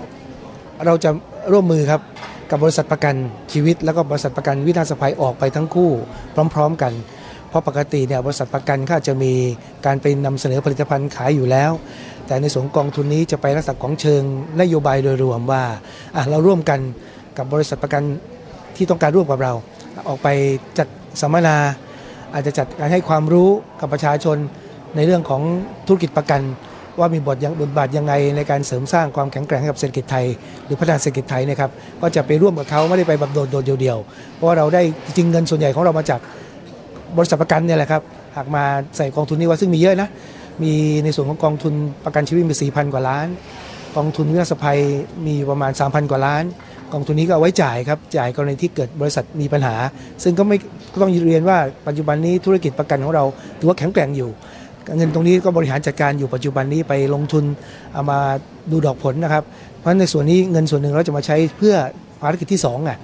[0.87, 1.11] เราจะ
[1.53, 2.01] ร่วมมือครับ
[2.51, 3.15] กับบริษัทประกัน
[3.53, 5.91] ชีวิต แล้วก็บริษัทประกันวินาศภัยออกไปทั้งคู่
[6.55, 6.93] พร้อม ๆ กัน
[7.49, 9.33] เพราะปกติเนี่ยบริษัทประกันก็จะมี
[9.87, 11.73] การไปนำเสนอผลิตภัณฑ์ขายอยู่แล้ว
[12.27, 14.23] แต่ในส่วนกองทุนนี้จะไปลักษณะของเชิง
[14.61, 15.65] นโยบายโดยรวมว่า
[16.31, 16.81] เราร่วมกัน
[17.39, 18.03] กับบริษัทประกัน
[18.77, 19.53] ที่ต้องการร่วมกับเรา
[20.09, 20.29] ออกไป
[20.79, 20.89] จัด
[21.21, 21.57] สัมมนา
[22.35, 23.49] อาจจะจัดการให้ความรู้
[23.81, 24.37] กับประชาชน
[24.97, 25.43] ในเรื่องของ
[25.87, 26.41] ธุรกิจประกัน
[26.99, 30.27] ว่ามีบทยังบทบาทยังไงในการเสริมสร้างความแข็งแกร่งให้กับเศรษฐกิจไทย
[30.65, 34.83] หรือพัฒนาเศรษฐกิจไทยนะครับก็จะไปร่วมกับเขาไม่ได้ไปแบบโดดเดียวๆเพราะว่าเราได้
[35.17, 36.21] จริงเงินส่วนใหญ่ของเรามาจาก
[37.17, 38.03] บริษัทประกันเนี่ยแหละครับ
[38.37, 38.65] หากมา
[38.97, 40.09] ใส่กองทุนนี้ว่าซึ่งมีเยอะนะ
[40.63, 40.73] มี
[41.05, 43.27] ในส่วนของกองทุนประกันชีวิตมี4 0 0 0 กว่าล้าน
[43.97, 44.79] กองทุนวินาศภัย
[45.27, 46.45] มีประมาณ 3,000 กว่าล้าน
[46.93, 49.77] กองทุนนี้ก็เอาไว้จ่ายครับจ่ายกรณีที่เกิดบริษัทมีปัญหา
[50.23, 50.57] ซึ่งก็ไม่
[50.93, 53.25] ก็ต้องเรียนว่าปัจจุบันนี้ธุรกิจประกันของเรา
[53.59, 54.31] ถือว่าแข็งแกร่งอยู่
[54.97, 57.45] เงินตรงนี้ก็บริหารจัดการอยู่ปัจจุบันนี้ไปลงทุน
[57.93, 58.19] เอามา
[58.71, 59.45] ดูดอกผลนะครับ
[59.79, 61.75] เพราะในส่วนนี้เงินส่วนหนึ่งเราจะมาใช้เพื่อ
[62.21, 62.99] ภารกิจที่2อะ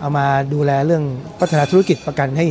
[0.00, 1.02] เอามาดูแลเรื่อง
[1.40, 2.46] พัฒนาธุรกิจประกันให้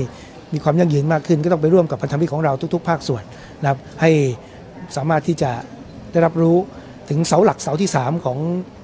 [0.54, 3.24] มีความยั่งยืนมากขึ้น ก็ต้องไปร่วมกับพันธมิตรของเราทุก ๆ ภาคส่วน
[3.62, 4.12] นะครับให้
[4.96, 5.52] สามารถที่จะ
[6.12, 6.58] ได้รับรู้
[7.10, 8.38] ถึงเสาหลักเสาที่ 3 ของ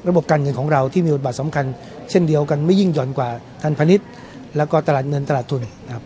[0.10, 1.66] ระบบการเงินของเราที่มีบทบาทสำคัญ
[2.10, 3.30] เช่นเดียวกันไม่ยิ่งหย่อนกว่า
[3.64, 4.08] ทันพาณิชย์
[4.58, 6.04] แล้วก็ตลาดเงินตลาดทุนนะครับ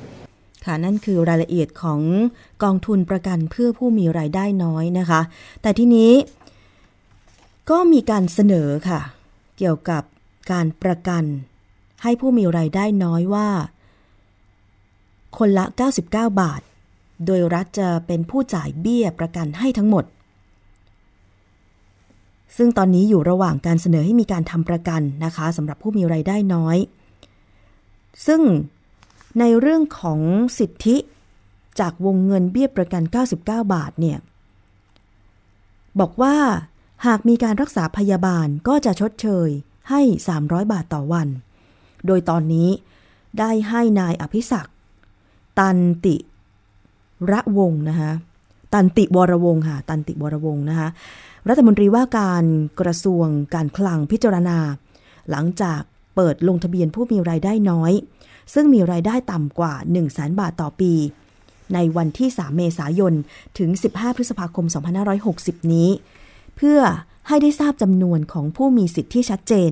[0.65, 2.01] ค่ะนั่นคือรายละเอียดของ
[2.63, 5.21] กองทุนประกันเพื่อผู้มีรายได้น้อยนะคะ
[5.61, 6.11] แต่ที่นี้
[7.69, 8.99] ก็มีการเสนอค่ะ
[9.57, 10.03] เกี่ยวกับ
[10.51, 11.23] การประกัน
[12.03, 13.47] ให้ผู้มีรายได้น้อยว่า
[15.37, 15.65] คนละ
[16.05, 16.05] 99
[16.41, 16.61] บาท
[17.25, 20.05] โดยรัฐจะเป็นผู้จ่ายเบี้ยประกันให้ทั้งหมด
[22.57, 26.77] ซึ่งตอนนี้อยู่ระหว่างการเสนอให้มีการทำประกันนะคะสำหรับผู้มีรายได้น้อย
[28.27, 28.41] ซึ่ง
[29.39, 30.19] ในเรื่องของ
[30.59, 30.97] สิทธิ
[31.79, 34.17] จากวงเงินเบี้ยประกัน 99 บาทเนี่ย
[35.99, 36.35] บอกว่า
[37.05, 39.49] หากมีการรักษาพยาบาลก็จะชดเชย
[39.89, 40.01] ให้
[40.35, 41.27] 300 บาทต่อวัน
[42.05, 42.69] โดยตอนนี้
[43.39, 44.74] ได้ให้นายอภิศักดิ์
[45.59, 46.15] ตันติ
[47.31, 48.11] ระวงนะคะ
[48.73, 50.87] ตันติวรวงค่ะ ตันติวรวงนะคะ
[51.49, 52.43] รัฐมนตรีว่าการ
[52.79, 54.57] กระทรวงการคลังพิจารณา
[55.29, 55.81] หลังจาก
[56.15, 57.91] เปิดลงทะเบียนผู้มีรายได้น้อย
[58.53, 60.93] ซึ่งมีรายได้ต่ำกว่า 1 0 0 0 0แบาทต่อปี
[61.73, 63.13] ในวันที่ 3 เมษายน
[63.57, 64.65] ถึง 15 พฤษภาคม
[65.19, 65.89] 2560 นี้
[66.55, 66.79] เพื่อ
[67.27, 69.71] ให้ได้ทราบจำนวนของผู้มีสิทธิ์ที่ชัดเจน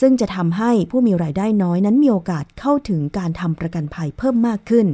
[0.00, 4.86] ซึ่งจะทำให้ผู้มีรายได้น้อยนั้นมีโอกาสเข้าถึงการทำประกันภัยเพิ่มมากขึ้น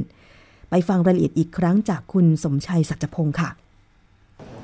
[0.69, 3.49] ไปฟังรายละเอียดอีกครั้งจากคุณสมชัยสัจพงศ์ค่ะ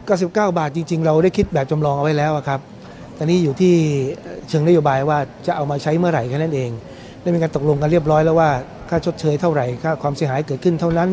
[0.08, 2.60] 99 บาทจริง ๆ เราได้คิดแบบจำลองเอาไว้แล้วครับ
[3.18, 3.74] ตอนนี้อยู่ที่
[4.50, 6.70] เชิงนโยบายว่าจะเอามาใช้เมื่อไหร่แค่นั้นเอง
[7.22, 8.50] ได้มีการตกลงกันเรียบร้อยแล้วว่า
[8.90, 11.10] ค่าชดเชยเท่าไหร่ค่าความเสียหายเกิดขึ้นเท่านั้น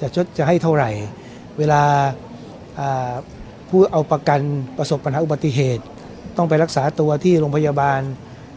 [0.00, 0.90] จะชดจะให้เท่าไหร่
[1.58, 1.82] เวลา
[3.68, 4.40] ผู้เอาประกัน
[4.78, 5.84] ประสบปัญหาอุบัติเหตุ
[6.36, 8.00] ต้องไปรักษาตัวที่โรงพยาบาล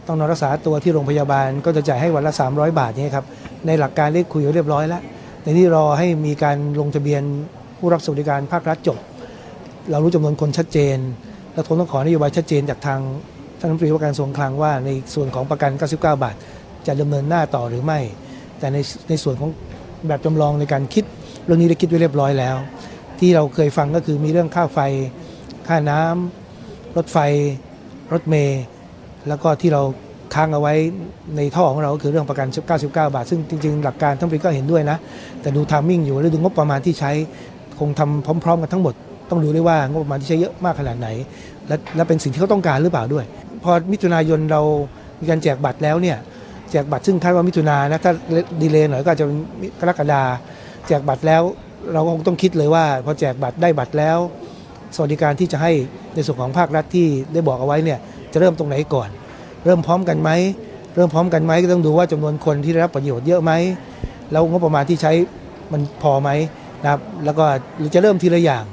[0.06, 3.26] ต้องนอนรักษาตัวที่โรงพยาบาลก็จะจ่ายให้วันละ 300 บาทนี่ครับ
[3.66, 5.02] ในหลักการได้คุยเรียบร้อยแล้ว
[5.42, 7.22] ในที่รอให้มีการลงทะเบียน
[7.78, 8.98] ผู้รับสวัสดิการภาครัฐจบ
[9.90, 10.98] เรารู้จำนวนคนชัดเจน
[11.52, 13.00] และคงต้องขอนโยบายชัดเจนจากทาง
[13.58, 16.34] ท่านรัฐมนตรีว่าการกระทรวงคลังว่าในส่วนของประกัน 99 บาท
[16.86, 18.00] จะดำเนินหน้าต่อหรือไม่
[18.58, 19.50] แต่ในในส่วนของ
[20.08, 21.04] แบบจำลองในการคิด
[21.44, 22.56] เรื่องนี้ได้คิดไว้เรียบร้อยแล้ว
[23.18, 24.78] ที่เราเคยฟังก็คือมีเรื่องค่าไฟ
[25.68, 27.18] ค่าน้ำรถไฟ
[28.12, 28.62] รถเมล์
[29.28, 29.82] แล้วก็ที่เรา
[30.34, 30.74] ค้างเอาไว้
[31.36, 34.96] ในท่อของเราก็คือเรื่องประกัน 99 บาท ซึ่งจริง ๆ หลักการทั้งปีก็เห็นด้วยนะ
[35.40, 37.10] แต่ดูทามมิ่งอยู่แล้วดูงบประมาณที่ใช้
[37.78, 38.94] คงทำพร้อม ๆ กันทั้งหมด
[39.30, 41.08] ต้องดูด้วยว่างบประมาณที่ใช้เยอะมากขนาดไหน
[41.68, 43.24] และและเป็นสิ่งที่เขาต้องการหรือเปล่าด้วย
[43.62, 44.62] พอมิถุนายนเรา
[45.20, 46.16] มีการแจกบัตรแล้วเนี่ย
[46.70, 48.12] แจกบัตรซึ่งคาดว่ามิถุนายนนะถ้า
[48.62, 49.26] ดีเลย์หน่อยก็อาจจะ
[49.80, 50.22] กรกฎา
[50.88, 51.42] แจกบัตรแล้ว
[51.92, 54.18] เราก็คงต้องคิดเลยว่า พอแจกบัตรได้บัตรแล้ว
[54.94, 55.72] สวัสดิการที่จะให้
[56.14, 57.98] ในส่วนของภาครัฐที่ได้บอกเอาไว้เนี่ย
[58.34, 59.08] จะเริ่มตรงไหนก่อน
[59.64, 60.30] เริ่มพร้อมกันไหม
[60.94, 63.52] เริ่มพร้อมกันไหมก็ต้องดูว่าจำนวนคนที่ได้รับประโยชน์เยอะไหม
[64.32, 65.12] แล้วงบประมาณที่ใช้
[65.72, 66.30] มันพอไหม
[66.82, 67.44] นะครับแล้วก็
[67.94, 68.64] จะเริ่มทีละอย่าง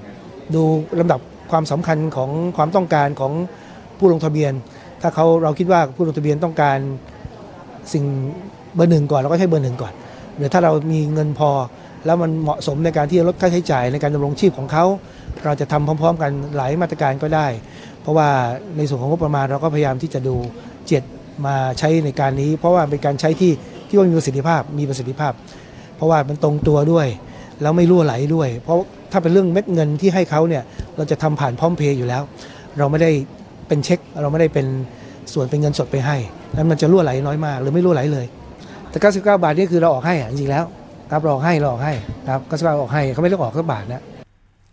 [0.55, 0.61] ดู
[0.99, 1.19] ลำดับ
[1.51, 3.31] ความสำคัญของความต้องการของ
[3.97, 4.53] ผู้ลงทะเบียน
[5.01, 6.77] ถ้าเขาเราคิดว่าผู้ลงทะเบียนต้องการ
[7.93, 8.05] สิ่ง
[8.75, 9.93] เบอร์หนึ่งก่อนเราก็ใช้เบอร์หนึ่งก่อน
[10.37, 11.49] หรือถ้าเรามีเงินพอ
[12.05, 14.85] แล้วมันเหมาะสมในการที่จะลดค่าใช้จ่ายในการดำรงชีพของเขา
[15.45, 17.47] เราจะทำพร้อม ๆ กันหลายมาตรการก็ได้
[18.01, 18.29] เพราะว่า
[18.77, 20.35] ในส่วนของงบประมาณเราก็พยายามที่จะดู
[20.87, 21.03] เจ็ด
[21.45, 23.51] มาใช้ในการนี้ เพราะว่าเป็นการใช้ที่
[23.87, 25.33] ที่ว่ามีประสิทธิภาพมีประสิทธิภาพ
[25.95, 27.07] เพราะว่ามันตรงตัวด้วย
[27.61, 28.77] แล้วไม่รั่วไหลด้วย เพราะ
[29.11, 30.63] ถ้าเป็นเรื่องเม็ดเงินที่ให้เขาเนี่ย
[30.97, 32.21] เราจะทำผ่านพร้อมเพย์อยู่แล้ว
[32.77, 33.11] เราไม่ได้
[33.67, 34.65] เป็นเช็ค เราไม่ได้เป็น
[35.33, 36.17] ส่วนเป็นเงินสดไปให้
[36.55, 38.25] นั้นมันจะรั่วไหลน้อยมาก หรือไม่รั่วไหลเลย
[38.89, 40.65] แต่ 99 บาทนี่คือเราออกให้อะจริงๆแล้ว
[41.11, 41.93] ครับเราออกให้เราออกให้
[42.29, 44.03] ครับ99ออกให้เขาไม่ได้ออกสักบาทนะ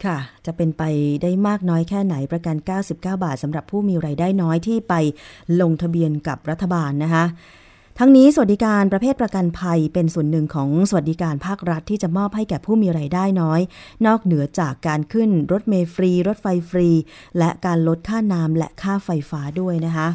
[0.05, 0.83] ค่ะ จะเป็นไป
[1.23, 4.95] ได้มากน้อยแค่ไหนประกัน 99 บาทสำหรับผู้มีไรายได้น้อยที่ไป
[5.61, 7.25] ลงทะเบียนกับรัฐบาลนะคะ
[7.99, 13.61] ทั้งนี้สวัสดิการประเภทประกันภัยเป็นส่วนหนึ่งของสวัสดิการภาครัฐที่จะมอบให้แก่ผู้มีไรายได้น้อย
[14.07, 16.89] นอกเหนือจากการขึ้นรถเมล์ฟรี รถไฟฟรี
[17.39, 20.09] และการลดค่าน้ำและค่าไฟฟ้าด้วยนะคะ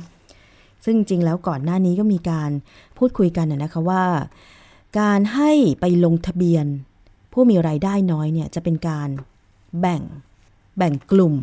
[0.86, 2.52] ซึ่งจริงแล้วก่อนหน้านี้ก็มีการ
[2.98, 4.04] พูดคุยกันนะคะว่า
[5.00, 6.66] การให้ไปลงทะเบียน
[7.34, 9.10] ผู้มีไรายได้น้อยเนี่ยจะเป็นการ
[9.80, 10.02] แบ่ง
[10.78, 11.36] แบ่งกลุ่ม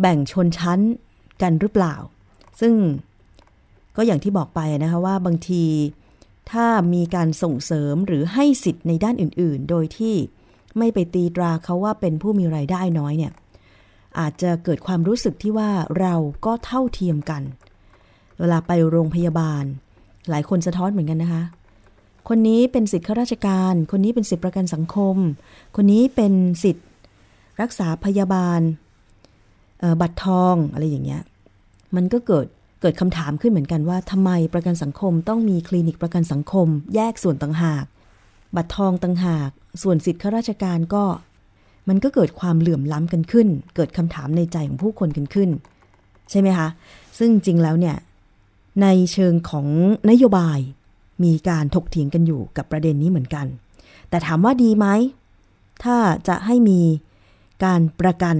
[0.00, 0.80] แบ่งชนชั้น
[1.42, 1.94] กันหรือเปล่า
[2.60, 2.74] ซึ่ง
[3.96, 5.64] ก็อย่างที่บอกไปนะคะว่าบางที
[6.50, 10.14] ถ้ามีการส่งเสริมหรือให้สิทธิ์ในด้านอื่น ๆ โดยที่
[10.78, 13.32] ไม่ไปตีตราเขาว่าเป็นผู้มีไรายได้น้อยเนี่ย
[14.18, 16.14] อาจจะเกิดความรู้สึกที่ว่าเรา
[16.46, 17.42] ก็เท่าเทียมกัน
[18.38, 19.64] เวลาไปโรงพยาบาล
[20.30, 21.42] หลายคนสะท้อนเหมือนกันนะคะ
[22.28, 25.16] คนนี้เป็นสิทธิข้าราชการ คนนี้เป็นสิทธิประกันสังคม
[25.76, 26.32] คนนี้เป็น
[26.64, 26.82] สิทธิ
[27.60, 28.60] รักษาพยาบาล
[30.00, 31.22] บัตรทองอะไรอย่างเงี้ย
[31.96, 32.46] มันก็เกิด
[32.80, 37.84] เกิดคำถามขึ้นเหมือนกันว่าทำไมประกันสังคมต้องมีคลินิกประกันสังคม แยกส่วนต่างหาก
[38.56, 39.50] บัตรทองต่างหาก
[39.82, 41.04] ส่วนสิทธิข้าราชการก็
[41.88, 45.50] มันก็เกิดความเหลื่อมล้ำกันขึ้น เกิดคำถามในใจของผู้คนกันขึ้น
[46.30, 46.68] ใช่ไหมคะ
[47.18, 47.96] ซึ่งจริงแล้วเนี่ย
[48.82, 49.66] ในเชิงของ
[50.10, 50.58] นโยบาย
[51.24, 53.46] มีการถกเถียงกันอยู่กับประเด็นนี้เหมือนกัน
[54.08, 54.86] แต่ถามว่าดีไหม
[55.82, 55.96] ถ้า
[56.28, 56.80] จะให้มี
[57.64, 58.36] การประกัน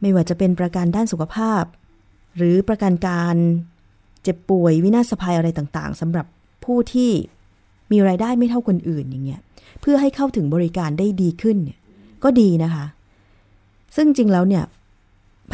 [0.00, 1.64] ไม่ว่าจะเป็นประกันด้านสุขภาพ
[2.36, 3.36] หรือประกันการ
[4.22, 6.26] เจ็บป่วยวินาศภัยอะไรต่างๆสำหรับ
[6.64, 7.10] ผู้ที่
[7.90, 9.40] มีไรายได้ไม่เท่าคนอื่นอย่างเงี้ย
[9.80, 11.78] เพื่อให้เข้าถึงบริการได้ดีขึ้นเนี่ย
[12.24, 12.84] ก็ดีนะคะ
[13.96, 14.64] ซึ่งจริงแล้วเนี่ย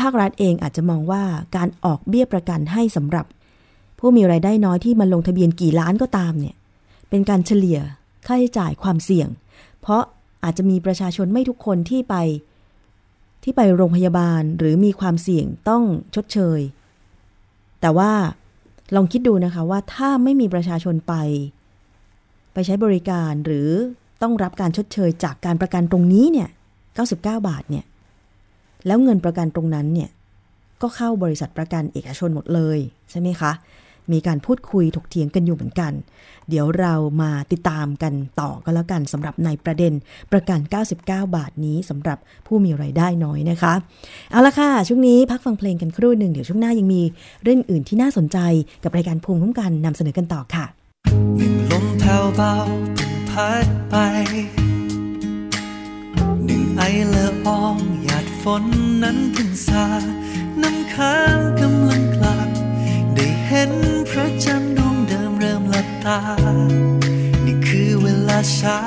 [0.00, 1.22] ภาครัฐเองอาจจะมองว่า
[1.56, 3.26] การออกเบี้ยประกันให้สำหรับ
[3.98, 6.56] ผู้มีไรายได้น้อยที่มาลงทะเบียนกี่ล้านก็ตามเนี่ย
[7.10, 7.78] เป็นการเฉลี่ย
[8.26, 9.28] ค่าใช้จ่ายความเสี่ยง
[9.80, 10.02] เพราะ
[10.44, 12.14] อาจจะมีประชาชนไม่ทุกคนที่ไป
[13.42, 15.82] ที่ไปโรงพยาบาลหรือมีความเสี่ยงต้อง
[16.14, 16.60] ชดเชย
[17.80, 18.12] แต่ว่า
[18.94, 21.14] ลองคิดดูนะคะว่าถ้าไม่มีประชาชนไป
[22.52, 23.68] ไปใช้บริการหรือ
[24.22, 26.48] ต้องรับการชดเชยจากการประกันตรงนี้เนี่ย
[26.94, 27.84] 99 บาทเนี่ย
[28.86, 30.10] แล้วเงินประกันตรงนั้นเนี่ย
[30.82, 32.78] ก็เข้าบริษัทประกันเอกชนหมดเลย
[33.10, 33.52] ใช่ไหมคะ
[34.12, 35.92] มีการพูดคุยถกเถียงกันอยู่เหมือนกัน
[36.48, 39.92] เดี๋ยวเรามาติดตามกันต่อก็แล้วกันสำหรับในประเด็น
[40.32, 40.60] ประกัน
[40.98, 43.72] 99 บาทนี้สำหรับผู้มีไรายได้น้อยนะคะ
[44.30, 47.02] เอาละค่ะ ช่วงนี้พักฟังเพลงกันครู่หนึ่งเดี๋ยวช่วงหน้ายังมี
[47.42, 48.38] เรื่องอื่นที่น่าสนใจ
[48.84, 50.64] กับรายการภูมิคุ้มกันนำเสนอกันต่อค่ะ
[51.70, 52.54] ลมแผ่วเบา
[53.30, 53.94] พัดไป
[56.44, 56.82] หนึ่งไอ
[57.14, 58.64] ลอองหยาดฝน
[59.02, 59.86] นั้นเพิ่งซา
[60.62, 61.31] น้ำค้าง
[66.06, 66.20] ตา
[67.44, 68.80] นี่คือเวลาเช้า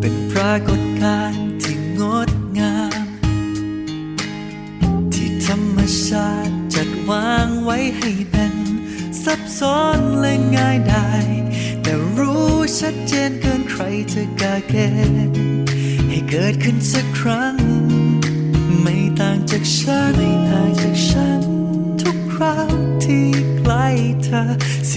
[0.00, 3.06] เป็นปรากฏการณ์ที่งดงาม
[5.14, 8.54] ที่ธรรมชาติจัดวางไว้ให้เป็น
[9.24, 11.10] ซับซ้อนและง่ายได้
[11.82, 14.74] แต่รู้ชัดเจนเกินใครจะกาเก
[15.30, 15.40] ณฑ์
[16.08, 17.56] ให้เกิดขึ้นสักครั้ง
[18.82, 20.30] ไม่ต่างจากฉันไม่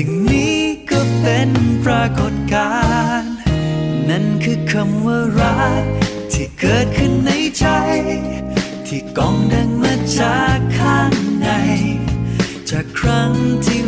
[0.02, 0.60] สิ่งนี้
[0.92, 1.50] ก็เป็น
[1.86, 2.72] ปรากฏกา
[3.22, 3.34] รณ์
[4.10, 5.86] นั่นคือคำว่ารัก
[6.34, 7.66] ที่เกิดขึ้นในใจ
[8.88, 11.48] ที่กองดังมาจากข้างใน
[12.70, 13.32] จากครั้ง
[13.66, 13.82] ที่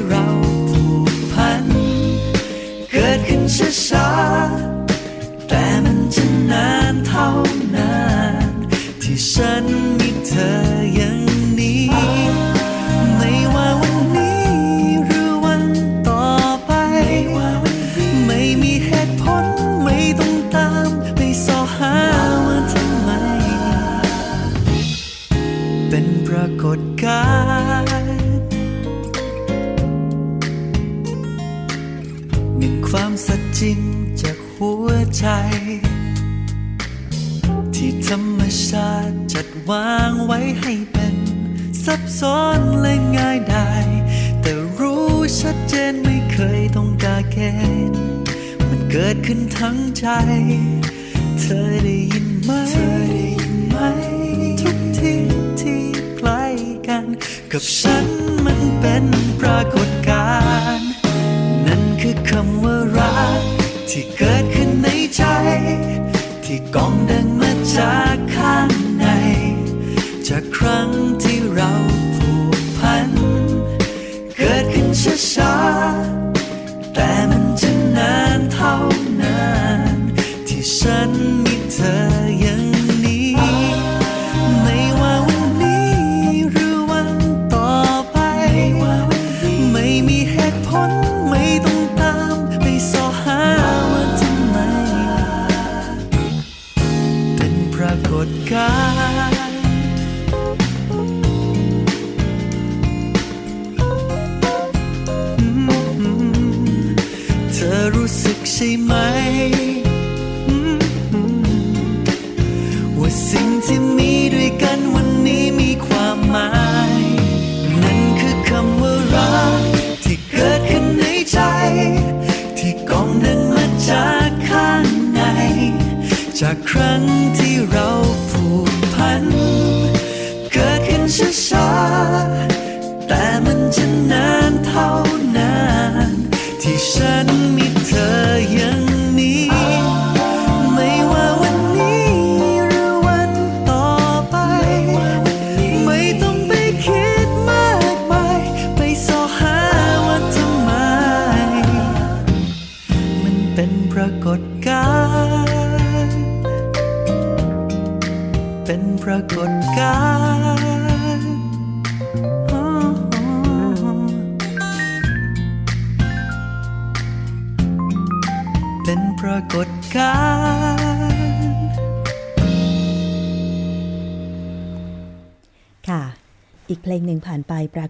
[42.22, 43.70] ซับซ้อนและง่ายได้
[44.42, 47.38] แต่รู้ชัดเจนไม่เคยต้องการเก
[47.92, 48.02] ณฑ์
[48.70, 50.06] มันเกิดขึ้นทั้งใจ
[51.40, 53.78] เธอได้ยินไหมเธอได้ยินไหม
[54.62, 55.22] ทุกที่
[55.62, 55.82] ที่
[56.18, 56.46] ใกล้
[56.88, 57.06] กัน
[57.52, 58.06] กับฉัน
[58.46, 59.06] มันเป็น
[59.40, 60.30] ปรากฏกา
[60.78, 60.90] รณ์
[61.68, 63.42] นั่นคือคำว่ารัก
[63.90, 64.61] ที่เกิดขึ้น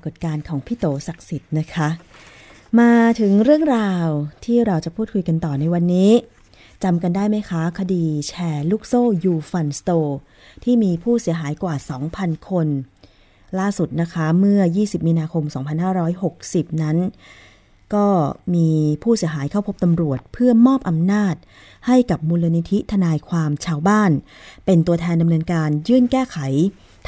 [0.01, 1.89] ากฏการณ์ของพี่โตศักดิ์สิทธิ์นะคะ
[2.79, 4.07] มาถึงเรื่องราว
[4.45, 6.11] ที่เราจะพูดคุยกันต่อในวันนี้
[6.83, 9.91] จำกันได้ไหมคะ คดีแชร์ลูกโซ่ยูฟันสโต
[10.63, 11.75] ที่มีผู้เสียหายกว่า
[12.11, 12.67] 2,000 คน
[13.59, 15.43] ล่าสุดนะคะเมื่อ 20 มีนาคม
[16.13, 16.97] 2560 นั้น
[17.93, 18.07] ก็
[18.55, 18.69] มี
[19.03, 21.35] ผู้เสียหายเข้าพบตำรวจเพื่อมอบอำนาจ
[21.87, 24.11] ให้กับมูลนิธิทนายความชาวบ้าน
[24.65, 26.37] เป็นตัวแทนดำเนินการยื่นแก้ไข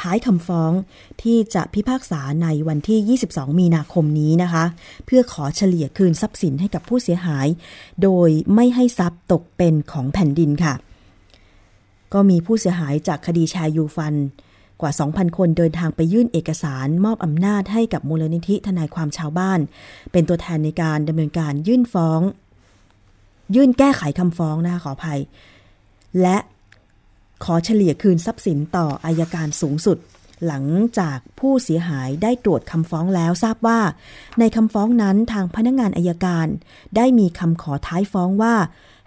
[0.01, 0.71] ท้ายคำฟ้อง
[1.21, 4.65] ที่จะพิพากษาในวันที่ 22 มีนาคมนี้นะคะ
[5.05, 7.47] เพื่อขอเฉลี่ยคืนทรัพย์สินให้กับผู้เสียหาย
[8.03, 10.73] โดยไม่ให้ทรัพย์ตกเป็นของแผ่นดินค่ะ
[12.13, 14.15] ก็มีผู้เสียหายจากคดีแชร์ยูฟัน
[14.81, 19.59] กว่า 2,000 คนเดินทางไปยื่นเอกสาร มอบอำนาจให้กับมูลนิธิทนายความชาวบ้าน
[20.11, 22.21] เป็นตัวแทนในการดำเนินการยื่นฟ้อง
[23.55, 25.19] ยื่นแก้ไขคำฟ้องนะคะขออภัย
[26.21, 26.37] และ
[27.45, 29.97] ขอเฉลี่ยคืนทรัพย์สินต่ออายการสูงสุด
[30.47, 30.65] หลัง
[30.99, 33.79] จากผู้เสียหายได้ตรวจคำฟ้องแล้วทราบว่า
[34.39, 36.47] ในคำฟ้องนั้นทางพนักงานอายการ
[36.95, 38.55] ได้มีคำขอท้ายฟ้องว่า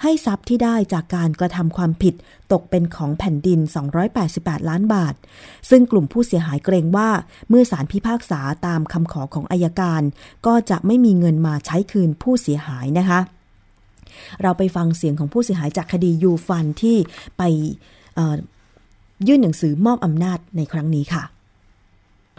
[0.02, 2.14] ให้ทรัพย์ที่ได้จากการกระทำความผิด
[2.52, 3.60] ตกเป็นของแผ่นดิน
[4.14, 5.14] 288 ล้านบาท
[5.70, 7.10] ซึ่งกลุ่มผู้เสียหายเกรงว่า
[7.48, 10.02] เมื่อศาลพิพากษาตามคำขอของอายการ
[10.46, 13.20] ก็จะไม่มีเงินมาใช้คืนผู้เสียหายนะคะ
[14.42, 16.96] เราไปฟังเสียงของผู้เสียหายจากคดียูฟันที่
[17.38, 17.42] ไป
[19.28, 21.24] ยื่นหนังสือมอบอำนาจในครั้งนี้ค่ะ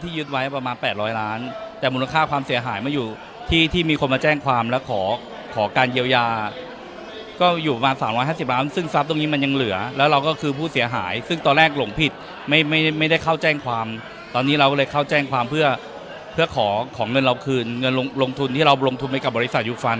[0.02, 1.40] ที่ยึดไว้ประมาณ 800 ล้าน
[1.78, 3.06] แต่มูลค่าความเสียหายมาอยู่
[3.48, 5.00] ที่ที่มีคนมาแจ้งความและขอ
[5.54, 6.26] ขอการเยียวยา
[7.40, 12.12] ก็อยู่ประมาณ 350 ล้าน ซึ่งทรัพย์ตรงนี้มันยังเหลือ แล้วเราก็คือผู้เสียหาย ซึ่งตอนแรกหลงผิด
[12.48, 13.86] ไม่ไม่ไม่ได้เข้าแจ้งความ
[14.34, 15.66] ตอนนี้เราก็เลยเข้าแจ้งความเพื่อ
[16.32, 19.98] เพื่อขอของเงินเราคืน เงินลงลงทุนที่เราลงทุนไปกับบริษัทยูฟัน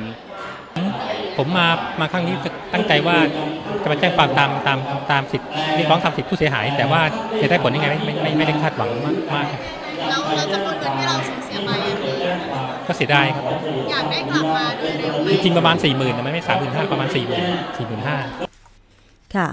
[1.36, 1.66] ผมมา
[2.00, 2.36] มาครั้งนี้
[2.72, 3.16] ตั้งใจว่า
[3.82, 4.78] จะมาแจ้งความตามตาม
[5.10, 7.00] ตามสิทธิ์เรียกร้องตามสิทธิผู้เสียหาย แต่ว่า
[7.42, 9.46] จะได้ผลยังไงไม่ไม่ไม่ไม่ได้คาดหวังมากมาก
[10.08, 12.14] แล้วแล้วจำนวนเงินที่เราสูญเสียไปอะพี่
[12.86, 13.44] ก็เสียดายครับ
[13.90, 17.44] อยากได้กลับมาโดยเร็วไหมจริงๆประมาณ4ี่หมื่นมันไม่สามหมื่นห้าประมาณ4ี่หมื่น
[17.76, 18.16] สี่หมื่นห้า
[19.34, 19.48] ค่ะ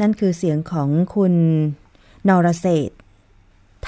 [0.00, 1.34] นั่นคือเสียงของคุณ
[2.28, 3.00] นรเศรษฐ์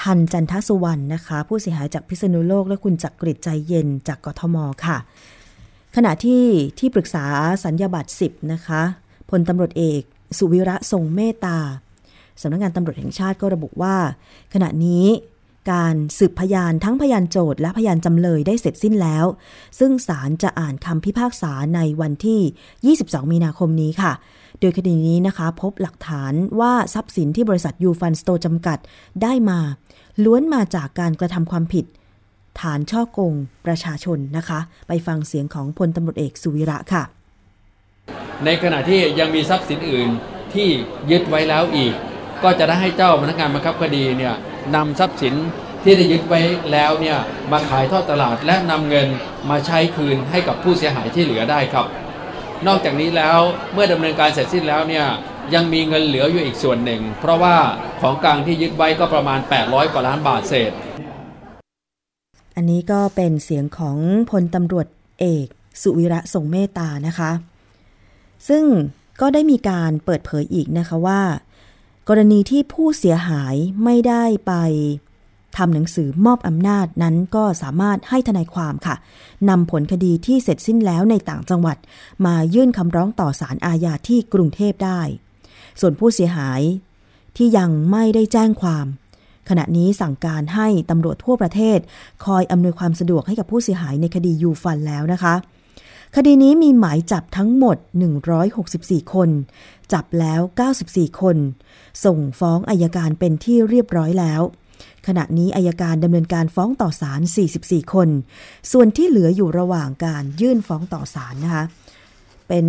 [0.01, 4.97] ทันจันทสุวรรณนะคะ ผู้เสียหายจากพิษณุโลกและคุณจักริดใจเย็นจากกทมค่ะ
[5.95, 6.43] ขณะที่
[6.79, 7.25] ที่ปรึกษา
[7.63, 8.81] สัญญาบัตร10 นะคะ
[9.29, 10.01] พลตำรวจเอก
[10.37, 11.57] สุวิระทรงเมตตา
[12.41, 13.95] สำนักงานตำรวจแห่งชาติก็ระบุว่า
[14.53, 15.05] ขณะนี้
[15.71, 19.25] การสืบพยานทั้งพยานโจทย์และพยานจำเลยได้เสร็จสิ้นแล้ว
[19.79, 24.11] ซึ่งศาลจะอ่านคำพิพากษาในวันที่ 22 มีนาคมนี้ค่ะ
[24.59, 28.77] โดยคดีนี้นะคะ พบหลักฐานว่าทรัพย์สินที่บริษัทยูฟันสโตจำกัด
[29.21, 29.59] ได้มา
[30.23, 31.85] ล้วนมาจากการกระทำความผิด
[32.59, 33.33] ฐานช่อโกง
[33.65, 37.03] ประชาชนนะคะ ไปฟังเสียงของพลตำรวจเอกสุวิระค่ะ
[38.45, 40.09] ในขณะที่ยังมีทรัพย์สินอื่น
[40.53, 40.67] ที่
[41.11, 41.93] ยึดไว้แล้วอีก
[42.43, 44.35] ก็จะได้ให้เจ้าพนักงานบังคับคดีเนี่ย
[44.75, 45.35] นำทรัพย์สิน
[45.83, 46.41] ที่ได้ยึดไว้
[46.71, 47.17] แล้วเนี่ย
[47.51, 49.07] มาขายทอดตลาดและนำเงิน
[49.49, 51.85] มาใช้คืนให้กับผู้เสียหายที่เหลือได้ครับ
[52.67, 53.39] นอกจากนี้แล้ว
[53.73, 55.05] เมื่อดำเนินการเสร็จสิ้นแล้วเนี่ย
[55.53, 57.55] ยังมีเงินเหลืออยู่อีกส่วนหนึ่ง เพราะว่า
[58.01, 60.71] ของกลางที่ยึดไว้ก็ประมาณ 800 กว่าล้านบาทเศษ
[62.55, 63.97] อันนี้ก็เป็นเสียงของ
[64.31, 64.87] พลตำรวจ
[65.19, 65.47] เอก
[65.81, 67.31] สุวิระส่งเมตานะคะ
[68.47, 68.63] ซึ่ง
[69.21, 71.21] ก็ได้มีการเปิดเผยอีกนะคะว่า
[72.09, 74.53] กรณีที่ผู้เสียหายไม่ได้ไป
[75.57, 78.95] ทำหนังสือมอบอำนาจนั้นก็สามารถให้ทนายความค่ะ
[79.49, 81.77] นำผลคดีที่เสร็จสิ้นแล้วในต่างจังหวัด
[82.25, 85.01] มายื่นคำร้องต่อศาลอาญาที่กรุงเทพได้
[85.79, 86.61] ส่วนผู้เสียหาย
[87.37, 88.85] ที่ยังไม่ได้แจ้งความ
[89.49, 91.79] ขณะนี้สั่งการให้ตำรวจทั่วประเทศ
[92.25, 95.33] คอยอำนวยความสะดวกให้กับผู้เสียหายในคดียูฟันแล้วนะคะ
[96.15, 97.77] คดีนี้มีหมายจับทั้งหมด
[98.45, 99.29] 164 คน
[99.93, 100.41] จับแล้ว
[100.79, 101.37] 94 คน
[102.05, 104.41] ส่งฟ้องอายการเป็นที่เรียบร้อยแล้ว
[105.07, 107.21] ขณะนี้อายการดำเนินการฟ้องต่อศาล
[107.57, 108.09] 44 คน
[108.71, 111.63] ส่วนที่เหลืออยู่ระหว่างการยื่นฟ้องต่อศาลนะคะ
[112.47, 112.65] เป็น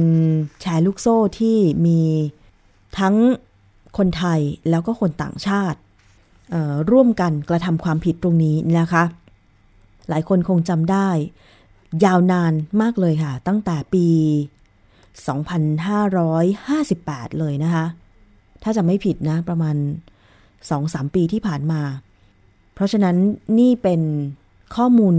[0.60, 2.00] แชร์ลูกโซ่ที่มี
[2.98, 3.14] ทั้ง
[3.98, 5.78] คนไทยแล้วก็คนต่างชาติ
[6.90, 9.04] ร่วมกันกระทำความผิดตรงนี้นะคะ
[10.08, 11.08] หลายคนคงจำได้
[12.04, 14.06] ยาวนานมากเลยค่ะ ตั้งแต่ปี
[15.28, 17.84] 2558 เลยนะคะ
[18.62, 19.76] ถ้าจะไม่ผิดนะประมาณ
[20.44, 21.82] 2-3 ปีที่ผ่านมา
[22.74, 23.16] เพราะฉะนั้น
[23.58, 24.00] นี่เป็น
[24.76, 25.14] ข้อมูล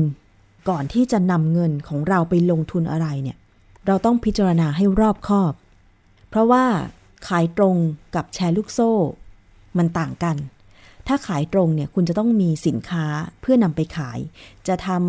[0.70, 3.38] ก่อนที่จะนำเงินของเราไปลงทุนอะไรเนี่ย
[3.88, 5.54] เราต้องพิจารณาให้รอบคอบ
[6.30, 6.66] เพราะว่า
[7.28, 7.76] ขายตรง
[8.16, 8.92] กับแชร์ลูกโซ่
[9.78, 10.36] มันต่างกัน
[11.08, 13.06] ถ้าขายตรงเนี่ยคุณจะต้องมีสินค้า
[13.42, 14.20] เพื่อนำไปขาย
[14.68, 15.00] จะทำ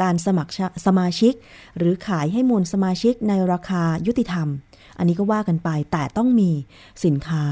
[0.00, 0.52] การสมัคร
[0.86, 1.34] สมาชิก
[1.76, 4.48] หรือขายให้มวลสมาชิกในราคายุติธรรม
[4.98, 6.50] อันนี้ก็ว่ากันไปแต่ต้องมี
[7.04, 7.44] สินค้า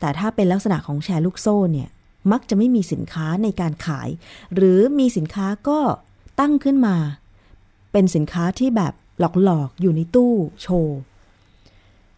[0.00, 1.88] แต่ถ้าเป็นลักษณะของแชร์ลูกโซ่เนี่ย
[2.32, 4.08] มักจะไม่มีสินค้าในการขาย
[4.54, 5.78] หรือมีสินค้าก็
[6.40, 6.96] ตั้งขึ้นมา
[7.92, 8.92] เป็นสินค้าที่แบบ
[9.44, 10.32] หลอกๆ อยู่ในตู้
[10.62, 10.98] โชว์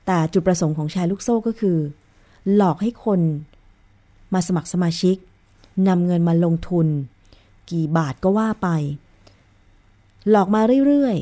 [0.06, 1.78] แต่จุดประสงค์ของแชร์ลูกโซ่ก็คือ
[2.54, 3.20] หลอกให้คน
[4.34, 5.16] มาสมัครสมาชิก
[5.88, 6.86] นำเงินมาลงทุน
[7.70, 8.68] กี่บาทก็ว่าไป
[10.30, 11.16] หลอกมาเรื่อย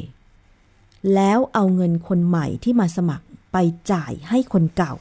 [0.51, 3.57] ๆ แล้วเอาเงินคนใหม่ที่มาสมัครไป
[3.91, 4.95] จ่ายให้คนเก่า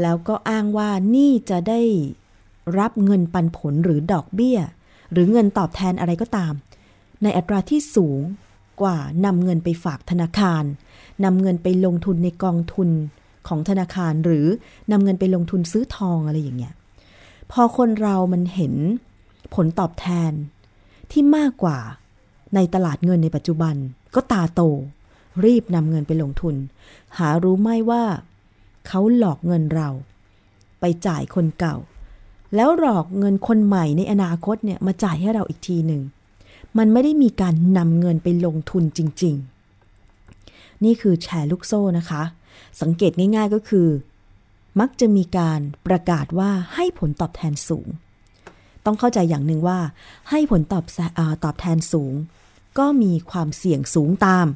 [0.00, 1.80] แล้วก็อ้างว่านี่จะได้
[2.78, 4.58] รับเงินปันผลหรือดอกเบี้ย
[5.12, 6.54] หรือเงินตอบแทนอะไรก็ตาม
[7.22, 8.20] ในอัตราที่สูง
[8.82, 10.64] กว่านำเงินไปฝากธนาคาร
[11.24, 12.90] นำเงินไปลงทุนในกองทุน
[13.48, 14.46] ของธนาคารหรือ
[14.90, 16.74] นำเงินไปลงทุนซื้อทองอะไรอย่างเงี้ย
[17.52, 18.74] พอคนเรามันเห็น
[19.54, 20.32] ผลตอบแทน
[21.10, 21.78] ที่มากกว่า
[22.54, 23.74] ในตลาดเงินในปัจจุบัน
[24.14, 24.60] ก็ตาโต
[25.44, 26.54] รีบนำเงินไปลงทุน
[27.18, 28.02] หารู้ไหมว่า
[28.86, 29.88] เขาหลอกเงินเรา
[30.80, 31.76] ไปจ่ายคนเก่า
[32.56, 36.02] แล้วหลอกเงินคนใหม่ในอนาคตเนี่ยมาจ่ายให้เราอีกทีหนึ่ง
[36.78, 39.34] มันไม่ได้มีการนำเงินไปลงทุนจริง
[40.08, 42.22] ๆ นี่คือแชร์ลูกโซ่นะคะ
[42.80, 43.88] สังเกตง่าย ๆก็คือ
[44.80, 47.86] มักจะมีการประกาศว่าให้ผลตอบแทนสูง
[48.84, 49.78] ต้องเข้าใจอย่างหนึ่งว่า
[50.30, 50.84] ให้ผลตอบ
[51.18, 52.12] อตอบแทนสูง
[52.78, 54.46] ก็มีความเสี่ยงสูงตาม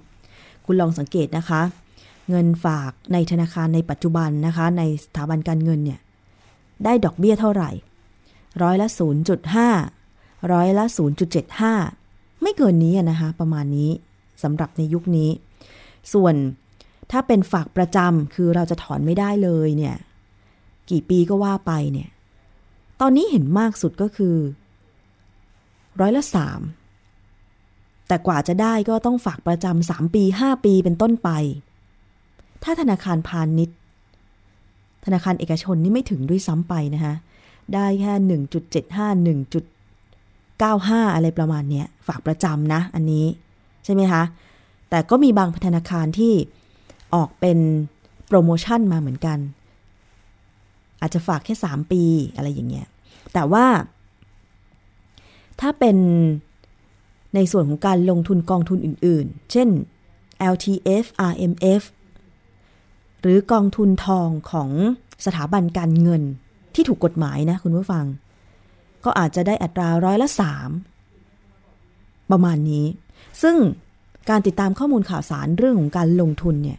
[0.64, 1.62] คุณลองสังเกตนะคะ
[2.30, 6.00] เงินฝากในธนาคารในปัจจุบันนะคะ ในสถาบันการเงินเนี่ย
[6.84, 7.70] ได้ดอกเบี้ยเท่าไหร่
[8.62, 8.88] ร้อยละ
[9.70, 10.84] 0.5 ร้อยละ
[11.64, 13.90] 0.75 ไม่เกินนี้นะคะ ประมาณนี้
[14.42, 15.30] สำหรับในยุคนี้
[16.12, 16.34] ส่วน
[17.10, 19.96] ถ้าเป็นฝากประจำคือเราจะถอนไม่ได้เลยเนี่ย
[20.90, 22.08] กี่ปีก็ว่าไปเนี่ย
[23.00, 24.36] ตอนนี้เห็นมากสุดก็คือ
[26.00, 26.60] ร้อยละสาม
[28.08, 31.30] แต่กว่าจะได้ก็ต้องฝากประจำสามปีห้าปีเป็นต้นไป
[32.62, 33.78] ถ้าธนาคารพาณิชย์
[35.04, 37.14] ธนาคารเอกชนนี่ไม่ถึงด้วยซ้ำไปนะคะ
[37.74, 39.64] ได้แค่หนึ่งจุดเจ็ดห้าหนึ่งจุด
[40.58, 43.26] เก้าห้าอะไรประมาณเนี้ยฝากประจำนะอันนี้
[43.84, 44.22] ใช่ไหมคะ
[44.90, 46.32] แต่ก็มีบางธนาคารที่
[47.14, 47.58] ออกเป็น
[48.26, 49.38] โปรโมชั่นมาเหมือนกัน
[51.00, 52.02] อาจจะฝากแค่ 3 ปี
[52.36, 52.86] อะไรอย่างเงี้ย
[53.32, 53.66] แต่ว่า
[55.60, 55.96] ถ้าเป็น
[57.34, 59.68] ในส่วนของการลงทุนกองทุนอื่นๆ เช่น
[60.52, 61.82] LTF RMF
[63.20, 64.70] หรือกองทุนทองของ
[65.26, 66.22] สถาบันการเงิน
[66.74, 68.04] ที่ถูกกฎหมายนะคุณผู้ฟัง
[69.04, 70.70] ก็อาจจะได้อัตราร้อยละสาม
[72.30, 72.86] ประมาณนี้
[73.42, 73.56] ซึ่ง
[74.30, 76.78] การติดตามข้อมูลข่าวสารเรื่องของการลงทุนเนี่ย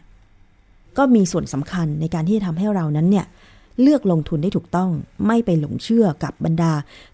[0.98, 3.26] ก็มีส่วนสำคัญในการที่จะทำให้เรานั้นเนี่ย
[3.80, 4.90] เลือกลงทุนได้ถูกต้อง
[5.26, 6.72] ไม่ไปหลงเชื่อกับบรรดา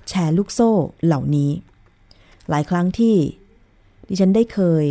[0.08, 0.70] แชร์ลูกโซ่
[1.04, 1.50] เหล่านี้
[2.50, 3.16] หลายครั้งที่
[4.08, 4.84] ดิฉันได้เคย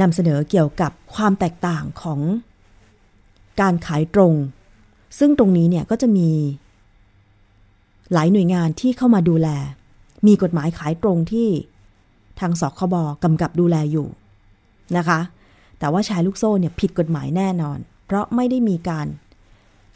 [0.00, 2.20] นำเสนอเกี่ยวกับความแตกต่างของ
[3.60, 4.34] การขายตรง
[5.18, 6.30] ซึ่งตรงนี้เนี่ยก็จะมี
[8.12, 9.48] หลายหน่วยงานที่เข้ามาดูแล
[10.26, 11.48] มีกฎหมายขายตรงที่
[12.40, 14.08] ทางสคบกำกับดูแลอยู่
[14.96, 15.20] นะคะ
[15.78, 19.06] แต่ว่าชายลูกโซ่เนี่ยผิดกฎหมายแน่นอน เพราะไม่ได้มีการ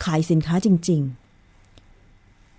[0.05, 1.18] ขายสินค้าจริงๆ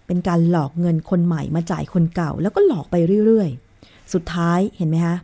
[0.10, 2.96] เป็นการหลอกเงินคนใหม่มาจ่ายคนเก่า แล้วก็หลอกไป
[3.26, 5.18] เรื่อยๆ สุดท้ายเห็นไหมคะ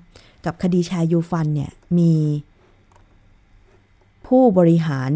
[0.45, 2.13] กับคดีแชร์ยูฟันเนี่ยมี
[4.27, 5.11] ผู้บริหาร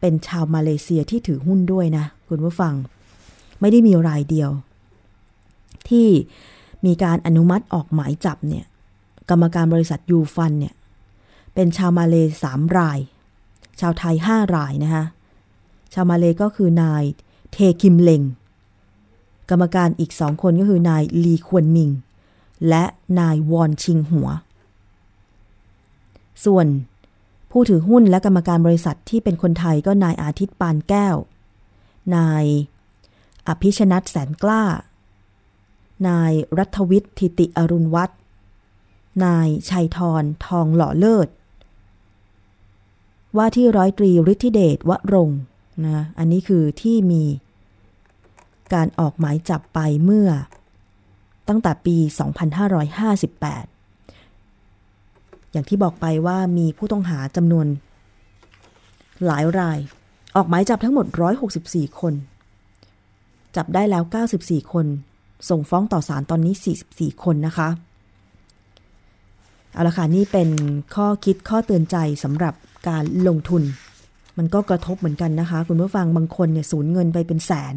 [0.00, 2.74] เป็นชาวมาเลเซียที่ถือหุ้นด้วยนะ คุณผู้ฟัง
[3.60, 4.50] ไม่ได้มีรายเดียว
[5.88, 6.08] ที่
[6.86, 8.64] มีการอนุมัติออกหมายจับเนี่ย
[9.30, 10.74] กรรมการบริษัทยูฟันเนี่ย
[11.54, 12.98] เป็นชาวมาเลสามราย
[13.80, 15.04] ชาวไทยห้ารายนะคะ
[15.94, 17.04] ชาวมาเลก็คือนาย
[17.52, 18.22] เทคิมเลง
[19.52, 21.90] กรรมการอีกสองคนก็คือนายลีควนมิง
[22.68, 22.84] และ
[23.18, 24.28] นายวอนชิงหัว
[26.44, 26.66] ส่วน
[27.50, 31.16] ผู้ถือหุ้นและกรรมการบริษัทที่เป็นคนไทยก็นายอาทิตย์ปานแก้ว
[32.16, 32.44] นาย
[33.48, 34.64] อภิชนัทแสนกล้า
[36.08, 38.18] นายรัฐวิทย์ทิติอรุณวัฒน์
[39.24, 41.28] นายชัยทรทองหล่อเลิศ
[43.36, 45.30] ว่าที่ร้อยตรีฤทธิเดชวรง
[45.84, 47.22] นะ อันนี้คือที่มี
[48.74, 50.28] การออกหมายจับไปเมื่อ
[51.48, 52.02] ตั้งแต่ปี 2558
[55.52, 57.66] อย่างที่บอกไปว่ามีผู้ต้องหาจำนวน
[59.26, 59.78] หลายราย
[60.36, 61.06] ออกหมายจับทั้งหมด
[61.52, 62.14] 164 คน
[63.56, 64.02] จับได้แล้ว
[64.38, 64.86] 94 คน
[65.48, 66.54] ส่งฟ้องต่อศาลตอนนี้
[66.88, 67.68] 44 คนนะคะ
[69.72, 70.48] เอาละค่ะ นี่เป็น
[70.94, 72.54] ข้อคิดข้อเตือนใจสำหรับ
[72.88, 73.62] การลงทุน
[74.38, 77.74] มันก็กระทบเหมือนกันนะคะ คุณผู้ฟังบางคนเนี่ยสูญเงินไปเป็นแสน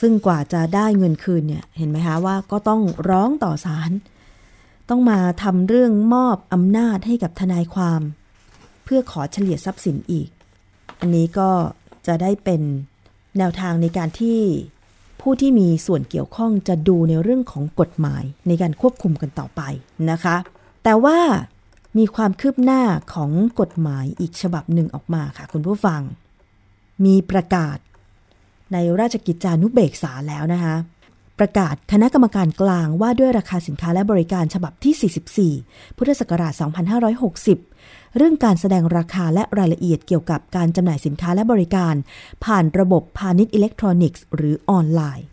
[0.00, 3.90] ซึ่งกว่าจะได้เงินคืนเนี่ยเห็นไหมคะว่าก็ต้องร้องต่อศาล
[4.88, 8.00] ต้องมาทำเรื่องมอบอำนาจให้กับทนายความ
[8.84, 10.28] เพื่อขอเฉลี่ยทรัพย์สินอีก
[11.00, 11.50] อันนี้ก็
[12.06, 12.62] จะได้เป็น
[13.38, 14.40] แนวทางในการที่
[15.20, 19.62] ผู้ที่มีส่วนเกี่ยวข้องจะดูในเรื่องของกฎหมายในการควบคุมกันต่อไป
[20.10, 20.36] นะคะ
[20.84, 21.18] แต่ว่า
[21.98, 22.82] มีความคืบหน้า
[23.14, 23.30] ของ
[23.60, 26.00] กฎหมายอีกฉบับหนึ่งออกมาค่ะคุณผู้ฟัง
[27.04, 27.78] มีประกาศ
[28.72, 30.76] ในราชกิจจานุเบกษาแล้วนะคะ
[31.38, 36.52] ประกาศคณะกรรมการกลางว่าด้วยราคาสินค้าและบริการฉบับที่ 44 พุทธศักราช
[37.34, 41.94] 2560 เรื่องการแสดงราคาและรายละเอียดเกี่ยวกับการจำหน่ายสินค้าและบริการ
[42.44, 45.26] ผ่านระบบพาณิชย์อิเล็กทรอนิกส์ หรือออนไลน์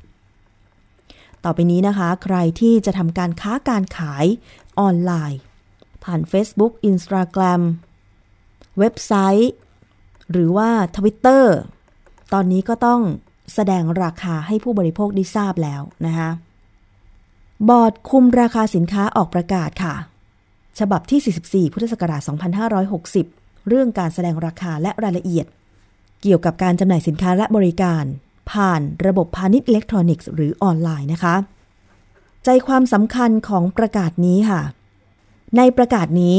[1.43, 4.25] ต่อไปนี้นะคะ ใครที่จะทำการค้าการขาย
[4.79, 5.39] ออนไลน์
[6.03, 7.61] ผ่าน Facebook Instagram
[8.79, 9.51] เว็บไซต์
[10.31, 11.45] หรือว่า Twitter
[12.33, 13.01] ตอนนี้ก็ต้อง
[13.57, 16.29] แสดงราคาให้ผู้บริโภคได้ทราบแล้วนะคะ
[17.69, 19.93] บอร์ดคุมราคาสินค้าออกประกาศค่ะ
[20.79, 22.21] ฉบับที่ 44 พุทธศักราช
[22.95, 25.45] 2560 เรื่องการแสดงราคาและรายละเอียด
[26.21, 28.03] เกี่ยวกับการจำหน่ายสินค้าและบริการ
[28.51, 31.35] ผ่านระบบพาณิชย์อิเล็กทรอนิกส์หรือออนไลน์นะคะ
[32.43, 34.61] ใจความสำคัญของประกาศนี้ค่ะ
[35.57, 36.37] ในประกาศนี้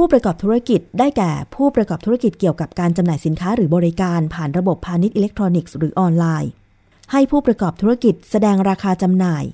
[0.00, 6.50] ผู้ประกอบธุรกิจได้แก่ผู้ประกอบธุรกิจเกี่ยวกับการจำหน่ายสินค้าหรือบริการผ่านระบบพาณิชย์อิเล็กทรอนิกส์หรือออนไลน์
[7.12, 9.44] ให้ผู้ประกอบธุรกิจแสดงราคาจำหน่าย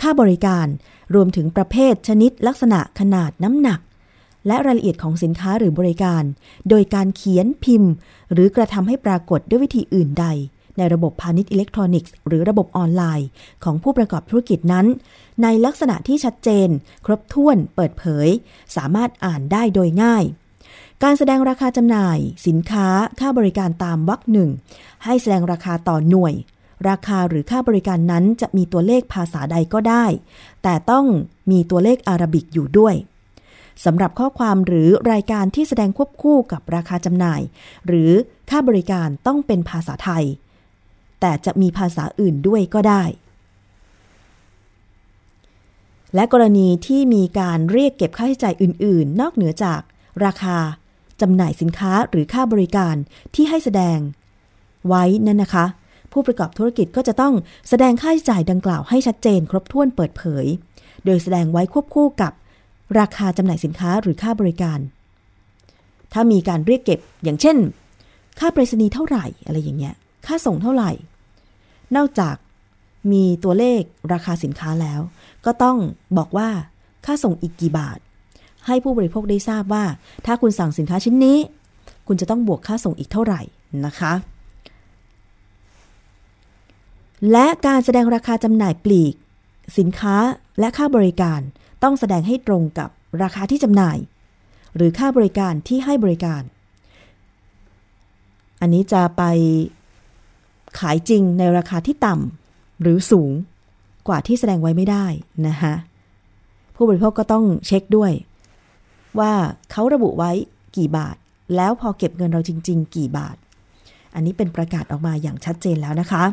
[0.00, 0.66] ค่าบริการ
[1.14, 3.80] รวมถึงประเภท ชนิด ลักษณะขนาดน้ำหนัก
[4.46, 6.22] และรายละเอียดของสินค้าหรือบริการ
[6.68, 7.92] โดยการเขียนพิมพ์
[8.32, 10.26] หรือกระทำให้ปรากฏด้วยวิธีอื่นใด
[10.78, 13.28] ในระบบพาณิชย์อิเล็กทรอนิกส์ หรือระบบออนไลน์
[13.64, 14.86] ของผู้ประกอบธุรกิจนั้น
[15.42, 16.68] ในลักษณะที่ชัดเจน
[17.06, 18.28] ครบถ้วนเปิดเผย
[18.76, 20.24] สามารถอ่านได้โดยง่าย
[21.02, 22.88] การแสดงราคาจำหน่าย สินค้า
[23.20, 24.50] ค่าบริการตามวรรคหนึ่ง
[25.04, 26.34] ให้แสดงราคาต่อหน่วย
[26.88, 30.04] ราคาหรือค่าบริการนั้นจะมีตัวเลขภาษาใดก็ได้
[30.62, 31.06] แต่ต้อง
[31.50, 32.94] มีตัวเลขอารบิกอยู่ด้วย
[33.84, 37.40] สำหรับข้อความหรือรายการที่แสดงควบคู่กับราคาจำหน่าย
[37.86, 38.12] หรือ
[38.50, 40.24] ค่าบริการต้องเป็นภาษาไทย
[41.20, 43.02] แต่จะมีภาษาอื่นด้วยก็ได้
[46.14, 49.80] และกรณีที่มีการเรียกเก็บค่าใช้จ่ายอื่น ๆ นอกเหนือจาก
[50.24, 50.58] ราคา
[51.20, 52.96] จำหน่ายสินค้าหรือค่าบริการ
[53.34, 53.98] ที่ให้แสดง
[54.88, 55.66] ไว้นั่นนะคะ
[56.12, 57.34] ผู้ประกอบธุรกิจก็จะต้อง
[57.68, 60.46] แสดงค่าใช้จ่ายดังกล่าวให้ชัดเจน ครบถ้วนเปิดเผย
[61.04, 62.32] โดยแสดงไว้ควบคู่กับ
[62.98, 64.78] ราคาจำหน่ายสินค้าหรือค่าบริการ
[66.12, 67.56] ถ้ามีการเรียกเก็บอย่างเช่น
[68.38, 69.94] ค่าไปรษณีย์เท่าไหร่อะไรอย่างเงี้ย
[70.28, 70.90] ค่าส่งเท่าไหร่
[71.96, 72.36] นอกจาก
[73.12, 75.00] มีตัวเลขราคาสินค้าแล้ว
[75.44, 75.76] ก็ต้อง
[76.18, 76.48] บอกว่า
[77.06, 77.98] ค่าส่งอีกกี่บาท
[78.66, 79.84] ให้ผู้บริโภคได้ทราบว่า
[80.26, 81.38] ถ้าคุณสั่งสินค้าชิ้นนี้
[82.06, 83.40] คุณจะต้องบวกค่าส่งอีกเท่าไหร่
[83.86, 84.12] นะคะ
[87.32, 89.14] และการแสดงราคาจำหน่ายปลีก
[89.78, 90.16] สินค้า
[90.60, 91.40] และค่าบริการ
[91.82, 92.88] ต้องแสดงให้ตรงกับ
[93.22, 93.98] ราคาที่จำหน่าย
[94.76, 96.42] หรือค่าบริการที่ให้บริการ
[98.60, 99.22] อันนี้จะไป
[100.78, 103.32] ขายจริงในราคาที่ต่ำหรือสูง
[104.08, 105.06] กว่าที่แสดงไว้ไม่ได้
[105.48, 105.74] นะคะ
[106.74, 108.12] ผู้บริโภคก็ต้องเช็คด้วย
[109.18, 109.32] ว่า
[109.70, 110.32] เขาระบุไว้
[110.76, 111.16] กี่บาท
[111.56, 113.36] แล้วพอเก็บเงินเราจริง ๆ กี่บาท
[114.14, 116.24] อันนี้เป็นประกาศออกมาอย่างชัดเจนแล้วนะคะ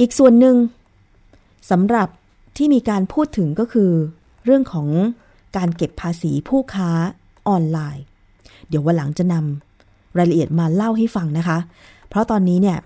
[0.00, 0.56] อีกส่วนหนึ่ง
[1.70, 2.08] สำหรับ
[2.56, 3.90] ที่มีการพูดถึงก็คือ
[4.44, 4.88] เรื่องของ
[5.56, 6.90] การเก็บภาษีผู้ค้า
[7.48, 8.04] ออนไลน์
[8.68, 11.58] เดี๋ยววันหลังจะนำรายละเอียดมาเล่าให้ฟังนะคะ
[12.12, 12.78] เพราะตอนนี้เนี่ย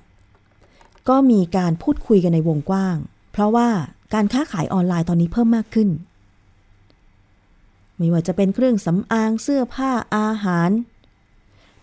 [1.09, 2.97] ก็มีการพูดคุยกันในวงกว้าง
[3.33, 3.69] เพราะว่า
[4.15, 5.89] การค้าขายออนไลน์ตอนนี้เพิ่มมากขึ้น
[7.97, 10.71] ไม่ว่าจะเป็นเครื่องสำอางเสื้อผ้าอาหาร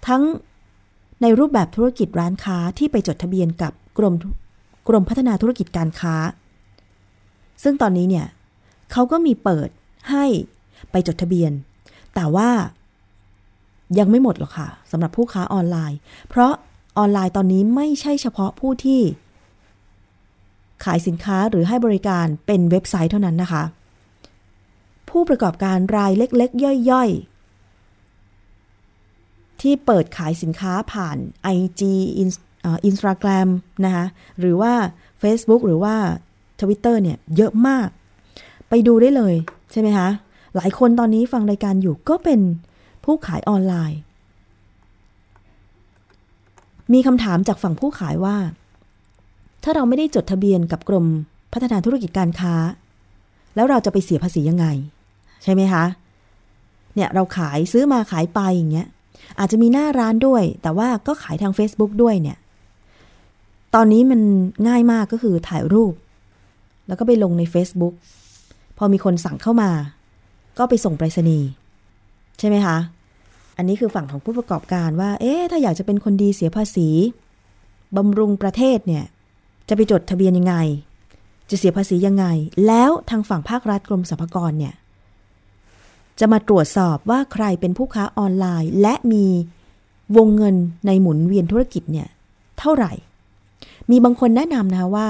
[0.07, 0.23] ทั้ง
[1.21, 4.13] ในรูปแบบธุรกิจร้านค้าที่ไปจดทะเบียนกับกรม
[4.87, 6.15] กรมพัฒนาธุรกิจการค้า
[7.63, 8.27] ซึ่งตอนนี้เนี่ย
[8.91, 9.69] เขาก็มีเปิด
[10.11, 10.25] ให้
[10.91, 11.51] ไปจดทะเบียน
[12.15, 12.49] แต่ว่า
[13.99, 16.53] ยังไม่หมดหรอกค่ะสำหรับผู้ค้าออนไลน์ เพราะ
[16.97, 19.01] ออนไลน์ตอนนี้ไม่ใช่เฉพาะผู้ที่
[20.83, 23.63] ขายสินค้าหรือให้บริการเป็นเว็บไซต์เท่านั้นนะคะ
[25.09, 31.17] ผู้ประกอบการรายเล็กๆ ย่อยๆ ที่เปิดขายสินค้าผ่าน
[31.57, 31.81] IG
[32.17, 33.49] อินสตาแกรม
[33.85, 34.05] นะคะ
[34.39, 34.73] หรือว่า
[35.21, 35.95] Facebook หรือว่า
[36.59, 37.87] Twitter เนี่ยเยอะมาก
[38.69, 39.35] ไปดูได้เลย
[39.71, 40.09] ใช่ไหมคะ
[40.55, 42.39] หลายคนตอนนี้ฟังรายการอยู่ก็เป็น
[43.03, 43.99] ผู้ขายออนไลน์
[46.93, 48.37] มีคำถามจากฝั่งผู้ขายว่า
[49.63, 51.05] ถ้าเราไม่ได้จดทะเบียนกับกรม
[51.53, 52.55] พัฒนาธุรกิจการค้า
[53.55, 54.65] แล้วเราจะไปเสียภาษียังไง
[55.43, 55.83] ใช่ไหมคะ
[56.95, 58.87] เนี่ยเราขายซื้อมาขายไปอย่างเงี้ย
[59.39, 62.37] อาจจะมีหน้าร้านด้วย แต่ว่าก็ขายทาง Facebook ด้วยเนี่ย
[63.75, 64.21] ตอนนี้มัน
[64.67, 65.93] ง่ายมากก็คือถ่ายรูป
[66.87, 67.93] แล้วก็ไปลงใน Facebook
[68.77, 69.71] พอมีคนสั่งเข้ามา
[70.57, 71.47] ก็ไปส่งไปรษณีย์
[72.39, 72.77] ใช่ไหมคะ
[73.57, 76.89] อันนี้คือฝั่งของผู้ประกอบการว่า เอ๊ะถ้าอยากจะเป็นคนดีเสียภาษี
[77.97, 79.03] บำรุงประเทศเนี่ย
[79.69, 80.55] จะไปจดทะเบียนยังไง
[81.49, 82.25] จะเสียภาษียังไง
[82.67, 84.73] แล้วทางฝั่งภาครัฐกรมสรรพากรเนี่ย
[86.19, 89.25] จะมาตรวจสอบว่าใครเป็นผู้ค้าออนไลน์ และมี
[90.17, 90.55] วงเงิน
[90.87, 92.07] ในหมุนเวียนธุรกิจเนี่ย
[92.59, 92.91] เท่าไหร่
[93.89, 95.09] มีบางคนแนะนำนะคะว่า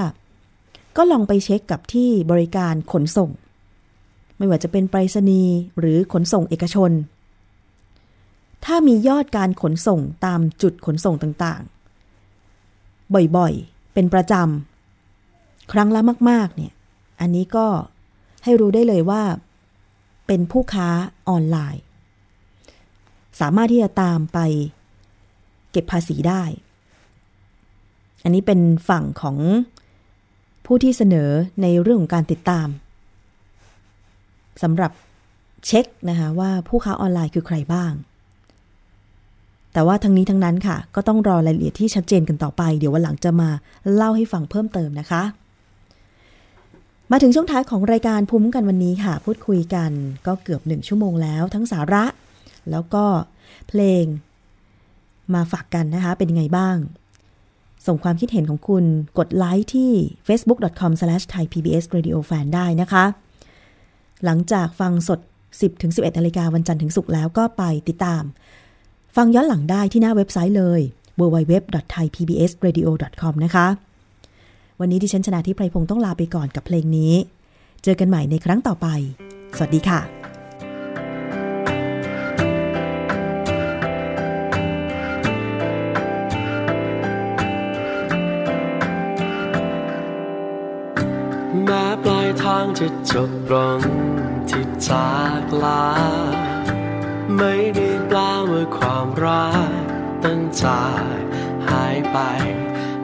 [0.98, 3.30] ก็ลองไปเช็คกับที่บริการขนส่ง
[4.38, 6.92] ไม่ว่าจะเป็นไปรษณีย์หรือขนส่งเอกชน
[8.66, 16.74] ถ้ามียอดการขนส่งตามจุดขนส่งต่างๆ บ่อยๆ เป็นประจำ ครั้งละมาก ๆ เนี่ย
[17.22, 17.68] อันนี้ก็
[18.44, 19.24] ให้รู้ได้เลยว่า
[20.28, 20.90] เป็นผู้ค้า
[21.30, 21.84] ออนไลน์
[23.40, 24.40] สามารถที่จะตามไป
[25.72, 26.44] เก็บภาษีได้
[28.24, 28.60] อันนี้เป็น
[28.90, 29.38] ฝั่งของ
[30.66, 31.30] ผู้ที่เสนอ
[31.62, 32.68] ในเรื่องของการติดตาม
[34.64, 34.92] สำหรับ
[35.66, 37.94] เช็คนะคะว่าผู้ค้าออนไลน์คือใครบ้าง
[39.74, 43.50] แต่ว่าทั้งนี้ทั้งนั้นค่ะ ก็ต้องรอรายละเอียดที่ชัดเจนกันต่อไป เดี๋ยววันหลังจะมา
[43.94, 45.24] เล่าให้ฟังเพิ่มเติมนะคะ
[47.12, 49.92] มาถึงช่วงท้ายของรายการภูมิกันวันนี้ค่ะ พูดคุยกัน
[50.28, 52.04] ก็เกือบหนึ่งชั่วโมงแล้ว ทั้งสาระ
[52.72, 53.04] แล้วก็
[53.68, 54.06] เพลง
[55.34, 56.78] มาฝากกันนะคะ เป็นยังไงบ้าง
[57.88, 58.86] ส่งความคิดเห็นของคุณ
[59.18, 59.92] กดไลค์ที่
[60.28, 63.06] facebook.com/thaipbsradiofan ได้นะคะ
[64.26, 65.20] หลังจากฟังสด
[65.70, 68.24] 10-11นาฬิกาวันจันทร์ถึงศุกร์แล้วก็ไปติดตาม
[69.16, 70.82] ฟังย้อนหลังได้ที่หน้าเว็บไซต์เลย
[71.20, 73.68] www.thaipbsradio.com นะคะ
[74.80, 77.14] วันนี้ดิฉันชนะทิพไพรพงศ์ต้องลาไปก่อนกับเพลงนี้
[77.84, 78.88] เจอกันใหม่ในครั้งต่อไป
[79.58, 80.00] สวัสดีค่ะ
[91.66, 93.80] แม้ปลายทางจะจบลง
[94.50, 95.08] ที่จา
[95.40, 95.84] กลา
[97.38, 98.20] ไม่ได้แปล
[98.50, 99.84] ว่าความรัก
[100.24, 101.20] ตั้งจาก
[101.70, 102.18] หายไป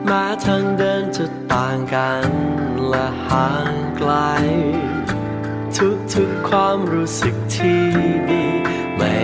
[0.04, 2.28] แม้ทางเดินจะต่างกัน
[2.88, 4.12] และห่างไกล
[6.12, 7.82] ทุกๆความรู้สึกที่
[8.30, 8.44] ดี
[8.96, 9.16] ไม่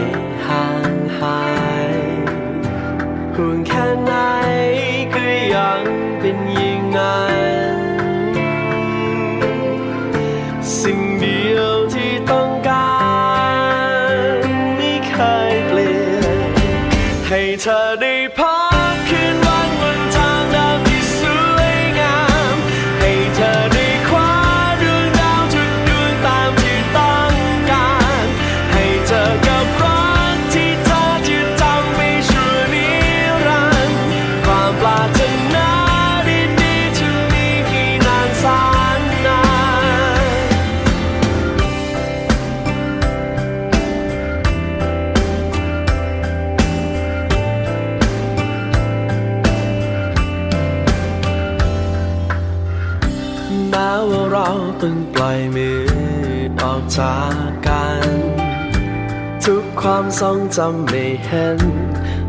[59.89, 61.61] ความทรงจำไม่เห็น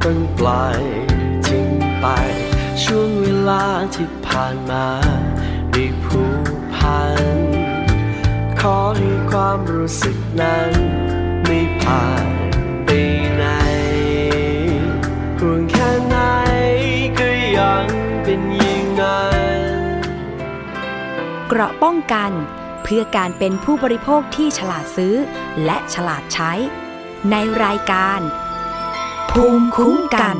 [0.03, 0.79] ต้องปล่อย
[1.45, 2.05] ทิ้งไป
[2.83, 4.87] ช่วงเวลาที่ผ่านมา
[5.71, 7.01] ได้ผูกพั
[7.33, 7.37] น
[8.59, 10.71] ขอให้ความรู้สึกนั้น
[11.45, 12.27] ไม่ผ่าน
[12.85, 12.89] ไป
[13.35, 13.45] ไหน
[15.39, 16.17] ห่วงแค่ไหน
[17.19, 17.27] ก็
[17.57, 17.85] ยัง
[18.23, 19.27] เป็นอย่างนั้
[19.59, 19.61] น
[21.47, 22.31] เกราะป้องกัน
[22.83, 25.15] เพื่อการเป็นผู้บริโภคที่ฉลาดซื้อ
[25.65, 26.53] และฉลาดใช้
[27.31, 28.21] ในรายการ
[29.31, 30.37] ภูมิคุ้มกัน